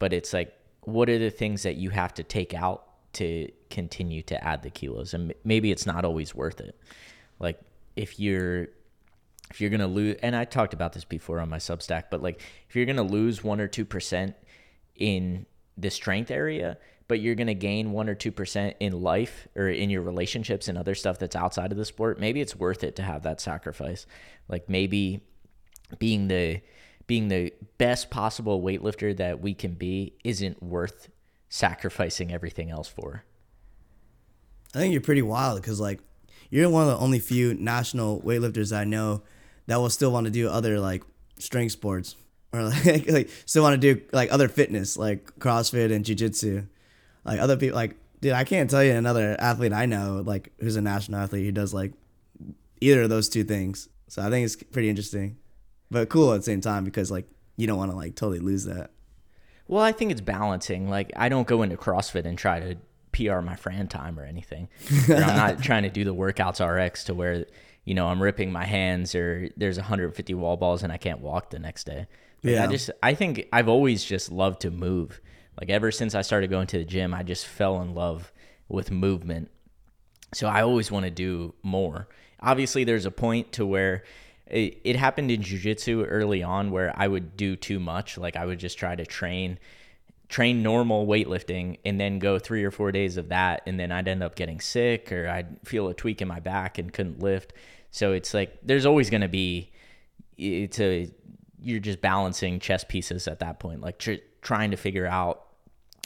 [0.00, 4.22] but it's like, what are the things that you have to take out to continue
[4.22, 5.14] to add the kilos?
[5.14, 6.76] And maybe it's not always worth it.
[7.38, 7.60] Like
[7.94, 8.68] if you're
[9.50, 12.42] if you're gonna lose, and I talked about this before on my Substack, but like
[12.68, 14.34] if you're gonna lose one or two percent
[14.96, 15.46] in
[15.76, 16.76] the strength area,
[17.08, 20.78] but you're gonna gain one or two percent in life or in your relationships and
[20.78, 24.06] other stuff that's outside of the sport, maybe it's worth it to have that sacrifice.
[24.48, 25.22] Like maybe
[25.98, 26.60] being the
[27.06, 31.08] being the best possible weightlifter that we can be isn't worth
[31.48, 33.24] sacrificing everything else for.
[34.74, 36.00] I think you're pretty wild because like
[36.50, 39.22] you're one of the only few national weightlifters I know
[39.66, 41.02] that will still want to do other like
[41.38, 42.14] strength sports
[42.52, 46.66] or like, like still want to do like other fitness like CrossFit and jiu-jitsu.
[47.28, 50.76] Like other people like dude, I can't tell you another athlete I know like who's
[50.76, 51.92] a national athlete who does like
[52.80, 53.88] either of those two things.
[54.08, 55.36] So I think it's pretty interesting.
[55.90, 57.26] But cool at the same time because like
[57.56, 58.90] you don't want to like totally lose that.
[59.66, 60.88] Well, I think it's balancing.
[60.88, 62.76] Like I don't go into CrossFit and try to
[63.12, 64.68] PR my Fran time or anything.
[65.08, 67.46] I'm not trying to do the workouts RX to where
[67.84, 71.50] you know I'm ripping my hands or there's 150 wall balls and I can't walk
[71.50, 72.06] the next day.
[72.42, 72.64] Like, yeah.
[72.64, 75.20] I just I think I've always just loved to move.
[75.58, 78.32] Like ever since I started going to the gym, I just fell in love
[78.68, 79.50] with movement.
[80.34, 82.08] So I always want to do more.
[82.40, 84.04] Obviously, there's a point to where
[84.46, 88.18] it, it happened in jujitsu early on where I would do too much.
[88.18, 89.58] Like I would just try to train
[90.28, 94.06] train normal weightlifting and then go three or four days of that and then I'd
[94.06, 97.54] end up getting sick or I'd feel a tweak in my back and couldn't lift.
[97.90, 99.70] So it's like there's always going to be
[100.36, 101.10] it's a
[101.60, 105.47] you're just balancing chess pieces at that point like tr- trying to figure out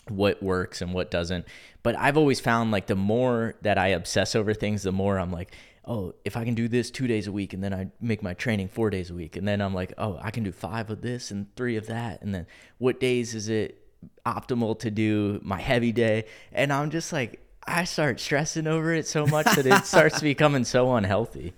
[0.08, 1.46] what works and what doesn't.
[1.82, 5.32] But I've always found like the more that I obsess over things the more I'm
[5.32, 8.22] like oh, if I can do this two days a week and then I make
[8.22, 10.90] my training four days a week and then I'm like, oh, I can do five
[10.90, 12.22] of this and three of that.
[12.22, 12.46] And then
[12.78, 13.82] what days is it
[14.24, 16.26] optimal to do my heavy day.
[16.52, 20.64] And I'm just like, I start stressing over it so much that it starts becoming
[20.64, 21.52] so unhealthy.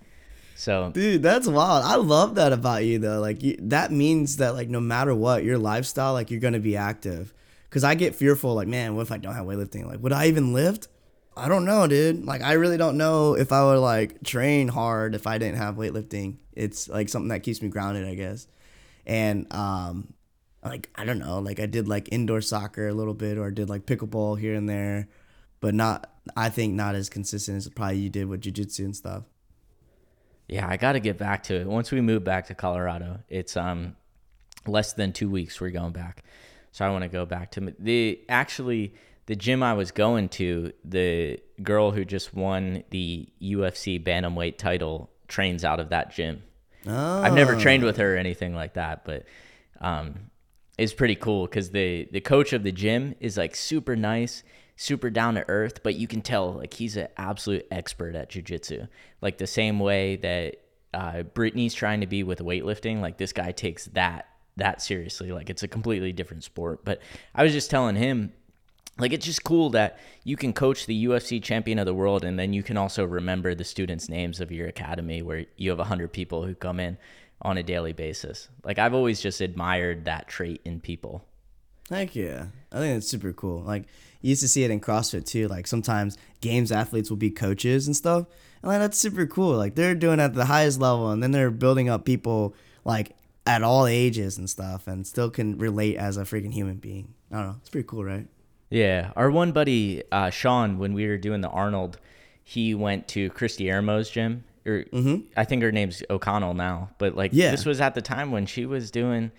[0.55, 1.83] So, dude, that's wild.
[1.83, 3.19] I love that about you though.
[3.19, 6.77] Like you, that means that like no matter what your lifestyle, like you're gonna be
[6.77, 7.33] active.
[7.75, 8.55] Because I get fearful.
[8.55, 9.85] Like, man, what if I don't have weightlifting?
[9.85, 10.87] Like, would I even lift?
[11.35, 12.23] I don't know, dude.
[12.23, 15.75] Like, I really don't know if I would like train hard if I didn't have
[15.75, 16.37] weightlifting.
[16.53, 18.47] It's like something that keeps me grounded, I guess.
[19.05, 20.13] And um,
[20.63, 23.69] like I don't know, like I did like indoor soccer a little bit, or did
[23.69, 25.09] like pickleball here and there,
[25.59, 26.09] but not.
[26.37, 29.23] I think not as consistent as probably you did with jujitsu and stuff.
[30.47, 31.67] Yeah, I got to get back to it.
[31.67, 33.97] Once we move back to Colorado, it's um
[34.65, 36.23] less than two weeks we're going back,
[36.75, 38.95] so I want to go back to the actually
[39.27, 40.73] the gym I was going to.
[40.83, 46.43] The girl who just won the UFC bantamweight title trains out of that gym.
[46.85, 47.21] Oh.
[47.21, 49.23] I've never trained with her or anything like that, but
[49.79, 50.31] um,
[50.77, 54.43] it's pretty cool because the the coach of the gym is like super nice
[54.75, 58.89] super down to earth, but you can tell like he's an absolute expert at jujitsu.
[59.21, 60.57] Like the same way that
[60.93, 64.27] uh, Brittany's trying to be with weightlifting, like this guy takes that
[64.57, 65.31] that seriously.
[65.31, 66.83] Like it's a completely different sport.
[66.83, 67.01] But
[67.33, 68.33] I was just telling him,
[68.97, 72.39] like it's just cool that you can coach the UFC champion of the world, and
[72.39, 76.13] then you can also remember the students' names of your academy, where you have hundred
[76.13, 76.97] people who come in
[77.41, 78.47] on a daily basis.
[78.63, 81.25] Like I've always just admired that trait in people.
[81.89, 82.47] Heck yeah.
[82.71, 83.61] I think it's super cool.
[83.61, 83.83] Like
[84.21, 85.47] you used to see it in CrossFit too.
[85.47, 88.25] Like sometimes games athletes will be coaches and stuff.
[88.61, 89.55] And like that's super cool.
[89.55, 93.15] Like they're doing at the highest level and then they're building up people like
[93.45, 97.13] at all ages and stuff and still can relate as a freaking human being.
[97.31, 97.55] I don't know.
[97.59, 98.27] It's pretty cool, right?
[98.69, 99.11] Yeah.
[99.15, 101.99] Our one buddy, uh, Sean, when we were doing the Arnold,
[102.43, 104.43] he went to Kristi Eramo's gym.
[104.65, 105.27] Or mm-hmm.
[105.37, 106.89] I think her name's O'Connell now.
[106.97, 107.51] But like yeah.
[107.51, 109.31] this was at the time when she was doing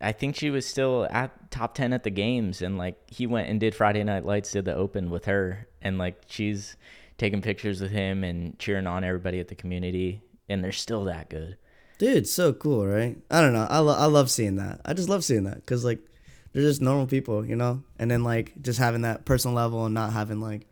[0.00, 3.48] I think she was still at top 10 at the games and like he went
[3.48, 6.76] and did Friday Night Lights did the open with her and like she's
[7.16, 11.30] taking pictures with him and cheering on everybody at the community and they're still that
[11.30, 11.56] good.
[11.98, 13.16] Dude, so cool, right?
[13.30, 13.66] I don't know.
[13.70, 14.80] I, lo- I love seeing that.
[14.84, 16.00] I just love seeing that cuz like
[16.52, 17.82] they're just normal people, you know?
[17.98, 20.66] And then like just having that personal level and not having like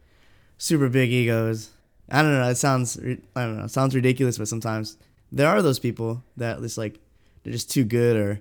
[0.59, 1.70] super big egos.
[2.11, 2.49] I don't know.
[2.49, 3.64] It sounds I don't know.
[3.64, 4.97] It sounds ridiculous, but sometimes
[5.31, 6.99] there are those people that just like
[7.43, 8.41] they're just too good or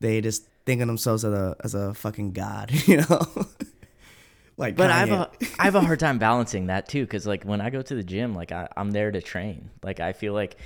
[0.00, 3.46] they just think of themselves as a as a fucking god, you know.
[4.56, 7.44] like, but I have a I have a hard time balancing that too, because like
[7.44, 9.70] when I go to the gym, like I, I'm there to train.
[9.82, 10.56] Like I feel like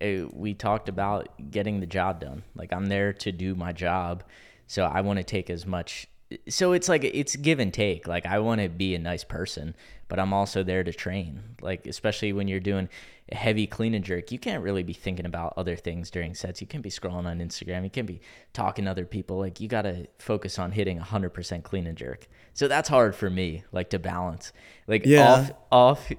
[0.00, 2.42] it, eh, we talked about getting the job done.
[2.54, 4.24] Like I'm there to do my job,
[4.66, 6.06] so I want to take as much.
[6.48, 8.06] So it's like it's give and take.
[8.06, 9.74] Like I want to be a nice person,
[10.08, 11.40] but I'm also there to train.
[11.60, 12.88] Like especially when you're doing
[13.32, 16.60] a heavy clean and jerk, you can't really be thinking about other things during sets.
[16.60, 17.84] You can't be scrolling on Instagram.
[17.84, 18.20] You can't be
[18.52, 19.38] talking to other people.
[19.38, 22.28] Like you got to focus on hitting 100% clean and jerk.
[22.54, 24.52] So that's hard for me, like to balance.
[24.86, 25.32] Like yeah.
[25.32, 26.12] off off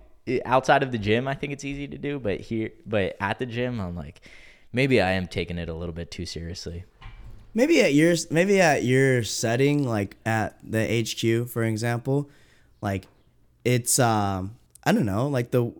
[0.45, 3.45] outside of the gym, I think it's easy to do, but here but at the
[3.45, 4.21] gym, I'm like
[4.73, 6.85] maybe I am taking it a little bit too seriously.
[7.53, 12.29] Maybe at your maybe at your setting like at the HQ for example,
[12.81, 13.07] like
[13.65, 15.73] it's um I don't know, like the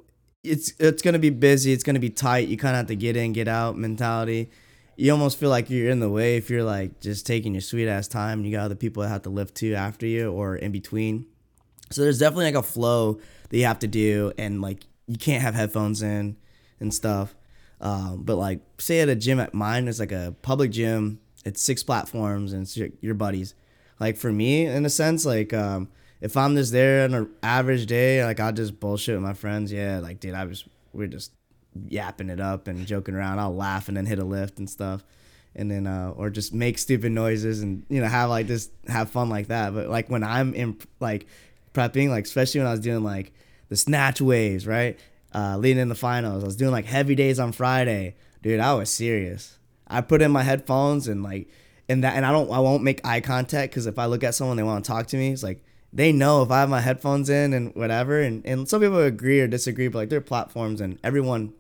[0.44, 1.72] it's it's gonna be busy.
[1.72, 2.48] It's gonna be tight.
[2.48, 4.50] You kind of have to get in, get out mentality.
[4.98, 7.88] You almost feel like you're in the way if you're like just taking your sweet
[7.88, 8.40] ass time.
[8.40, 11.26] And you got other people that have to lift too after you or in between.
[11.92, 13.20] So there's definitely like a flow
[13.52, 16.38] that you have to do, and like you can't have headphones in
[16.80, 17.36] and stuff.
[17.82, 21.20] Um, but like say at a gym at mine, it's like a public gym.
[21.44, 23.56] It's six platforms and it's your, buddies.
[24.00, 25.90] Like for me, in a sense, like um,
[26.22, 29.72] if I'm just there on an average day, like I'll just bullshit with my friends.
[29.72, 31.32] Yeah, like dude, I was we're just
[31.88, 33.40] yapping it up and joking around.
[33.40, 35.04] I'll laugh and then hit a lift and stuff,
[35.56, 39.10] and then uh, or just make stupid noises and you know have like just have
[39.10, 39.74] fun like that.
[39.74, 41.26] But like when I'm in like
[41.74, 43.34] prepping, like especially when I was doing like
[43.70, 45.00] the snatch waves, right?
[45.34, 48.60] Uh, leading in the finals, I was doing like heavy days on Friday, dude.
[48.60, 49.58] I was serious.
[49.88, 51.48] I put in my headphones and like
[51.90, 54.36] and that and I don't I won't make eye contact because if I look at
[54.36, 55.64] someone they want to talk to me, it's like
[55.94, 58.22] they know if I have my headphones in and whatever.
[58.22, 61.54] And, and some people agree or disagree, but like their platforms and everyone,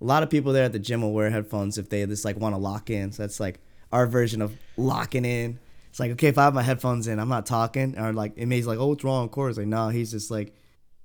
[0.00, 2.36] a lot of people there at the gym will wear headphones if they just like
[2.36, 3.12] want to lock in.
[3.12, 3.60] So that's like
[3.92, 5.58] our version of locking in.
[5.96, 7.98] It's like, okay, if I have my headphones in, I'm not talking.
[7.98, 9.24] Or like, it may be like, oh, what's wrong?
[9.24, 9.56] Of course.
[9.56, 10.54] Like, no, he's just like,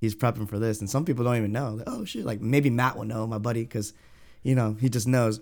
[0.02, 0.80] he's prepping for this.
[0.80, 1.76] And some people don't even know.
[1.76, 2.26] Like, oh, shit.
[2.26, 3.94] Like, maybe Matt will know, my buddy, because,
[4.42, 5.40] you know, he just knows.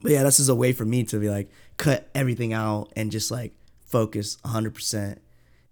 [0.00, 3.10] But yeah, this is a way for me to be like, cut everything out and
[3.12, 3.52] just like
[3.84, 5.18] focus 100%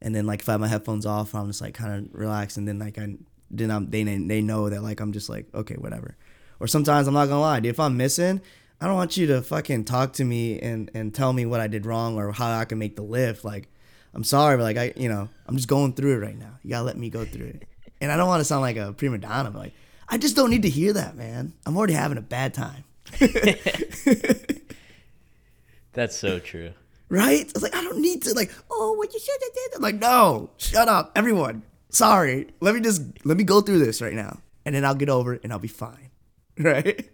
[0.05, 2.59] and then like if I have my headphones off, I'm just like kind of relaxed,
[2.59, 3.17] and then like I
[3.51, 6.17] then I'm they they know that like I'm just like okay whatever.
[6.61, 8.43] Or sometimes I'm not gonna lie, dude, if I'm missing,
[8.81, 11.69] I don't want you to fucking talk to me and and tell me what I
[11.69, 13.45] did wrong or how I can make the lift.
[13.45, 13.69] Like
[14.15, 16.59] I'm sorry, but like I you know I'm just going through it right now.
[16.63, 17.69] You gotta let me go through it.
[18.01, 19.73] And I don't want to sound like a prima donna, but like
[20.09, 21.55] I just don't need to hear that, man.
[21.65, 22.85] I'm already having a bad time.
[25.93, 26.73] That's so true.
[27.09, 27.41] right?
[27.41, 29.77] It's like I don't need to like, oh, what you should have did.
[29.77, 31.63] I'm like, no, shut up, everyone.
[31.91, 35.09] Sorry, let me just let me go through this right now, and then I'll get
[35.09, 36.11] over it, and I'll be fine,
[36.59, 37.09] right?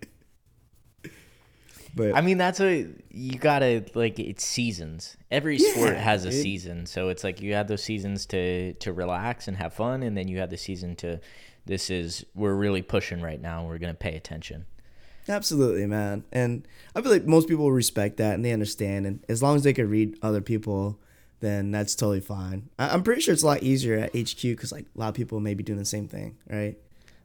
[1.94, 5.16] But I mean, that's a you gotta like it's seasons.
[5.30, 8.92] Every yeah, sport has a season, so it's like you have those seasons to to
[8.92, 11.20] relax and have fun, and then you have the season to
[11.66, 13.66] this is we're really pushing right now.
[13.66, 14.66] We're gonna pay attention.
[15.28, 16.24] Absolutely, man.
[16.32, 19.06] And I feel like most people respect that and they understand.
[19.06, 20.98] And as long as they can read other people,
[21.40, 22.68] then that's totally fine.
[22.78, 25.14] I- am pretty sure it's a lot easier at HQ because like a lot of
[25.14, 26.76] people may be doing the same thing, right?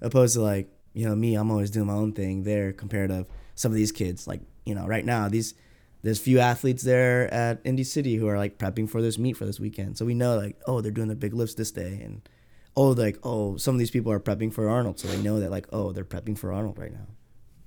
[0.01, 3.25] Opposed to like you know me, I'm always doing my own thing there compared to
[3.55, 4.27] some of these kids.
[4.27, 5.53] Like you know right now these
[6.01, 9.45] there's few athletes there at Indy City who are like prepping for this meet for
[9.45, 9.97] this weekend.
[9.97, 12.27] So we know like oh they're doing the big lifts this day and
[12.75, 15.49] oh like oh some of these people are prepping for Arnold, so they know that
[15.49, 17.07] like oh they're prepping for Arnold right now.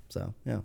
[0.08, 0.60] So yeah.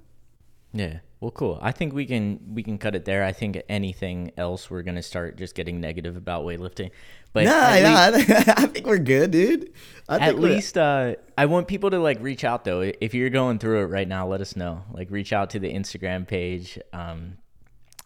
[0.74, 1.00] Yeah.
[1.20, 1.58] Well, cool.
[1.62, 3.24] I think we can we can cut it there.
[3.24, 6.92] I think anything else we're gonna start just getting negative about weightlifting.
[7.32, 8.12] But nah, yeah,
[8.58, 9.72] I think we're good, dude.
[10.10, 12.82] I at least uh, I want people to like reach out though.
[12.82, 14.84] If you're going through it right now, let us know.
[14.92, 16.78] Like reach out to the Instagram page.
[16.92, 17.38] Um,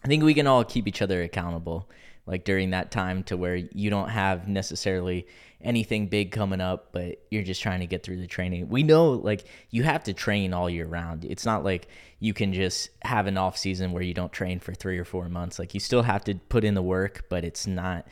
[0.04, 1.90] I think we can all keep each other accountable.
[2.24, 5.26] Like during that time to where you don't have necessarily
[5.60, 8.68] anything big coming up, but you're just trying to get through the training.
[8.68, 11.24] We know like you have to train all year round.
[11.24, 11.88] It's not like
[12.20, 15.28] you can just have an off season where you don't train for 3 or 4
[15.28, 15.58] months.
[15.58, 18.06] Like you still have to put in the work, but it's not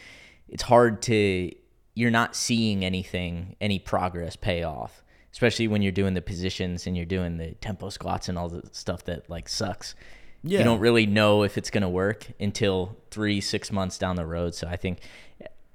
[0.49, 1.51] it's hard to
[1.95, 6.97] you're not seeing anything any progress pay off especially when you're doing the positions and
[6.97, 9.95] you're doing the tempo squats and all the stuff that like sucks
[10.43, 10.59] yeah.
[10.59, 14.27] you don't really know if it's going to work until three six months down the
[14.27, 15.01] road so i think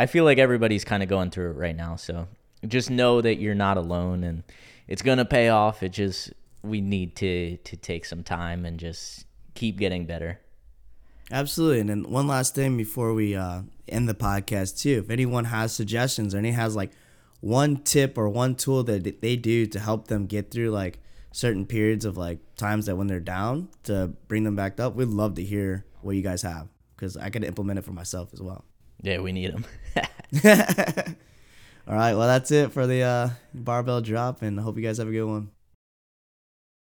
[0.01, 1.95] I feel like everybody's kind of going through it right now.
[1.95, 2.27] So
[2.67, 4.41] just know that you're not alone and
[4.87, 5.83] it's going to pay off.
[5.83, 6.33] It just,
[6.63, 10.39] we need to, to take some time and just keep getting better.
[11.29, 11.81] Absolutely.
[11.81, 15.03] And then one last thing before we uh, end the podcast, too.
[15.05, 16.93] If anyone has suggestions or any has like
[17.39, 20.97] one tip or one tool that they do to help them get through like
[21.31, 25.09] certain periods of like times that when they're down to bring them back up, we'd
[25.09, 28.41] love to hear what you guys have because I could implement it for myself as
[28.41, 28.65] well.
[29.01, 29.65] Yeah, we need them.
[31.87, 34.97] All right, well that's it for the uh, barbell drop, and I hope you guys
[34.97, 35.51] have a good one.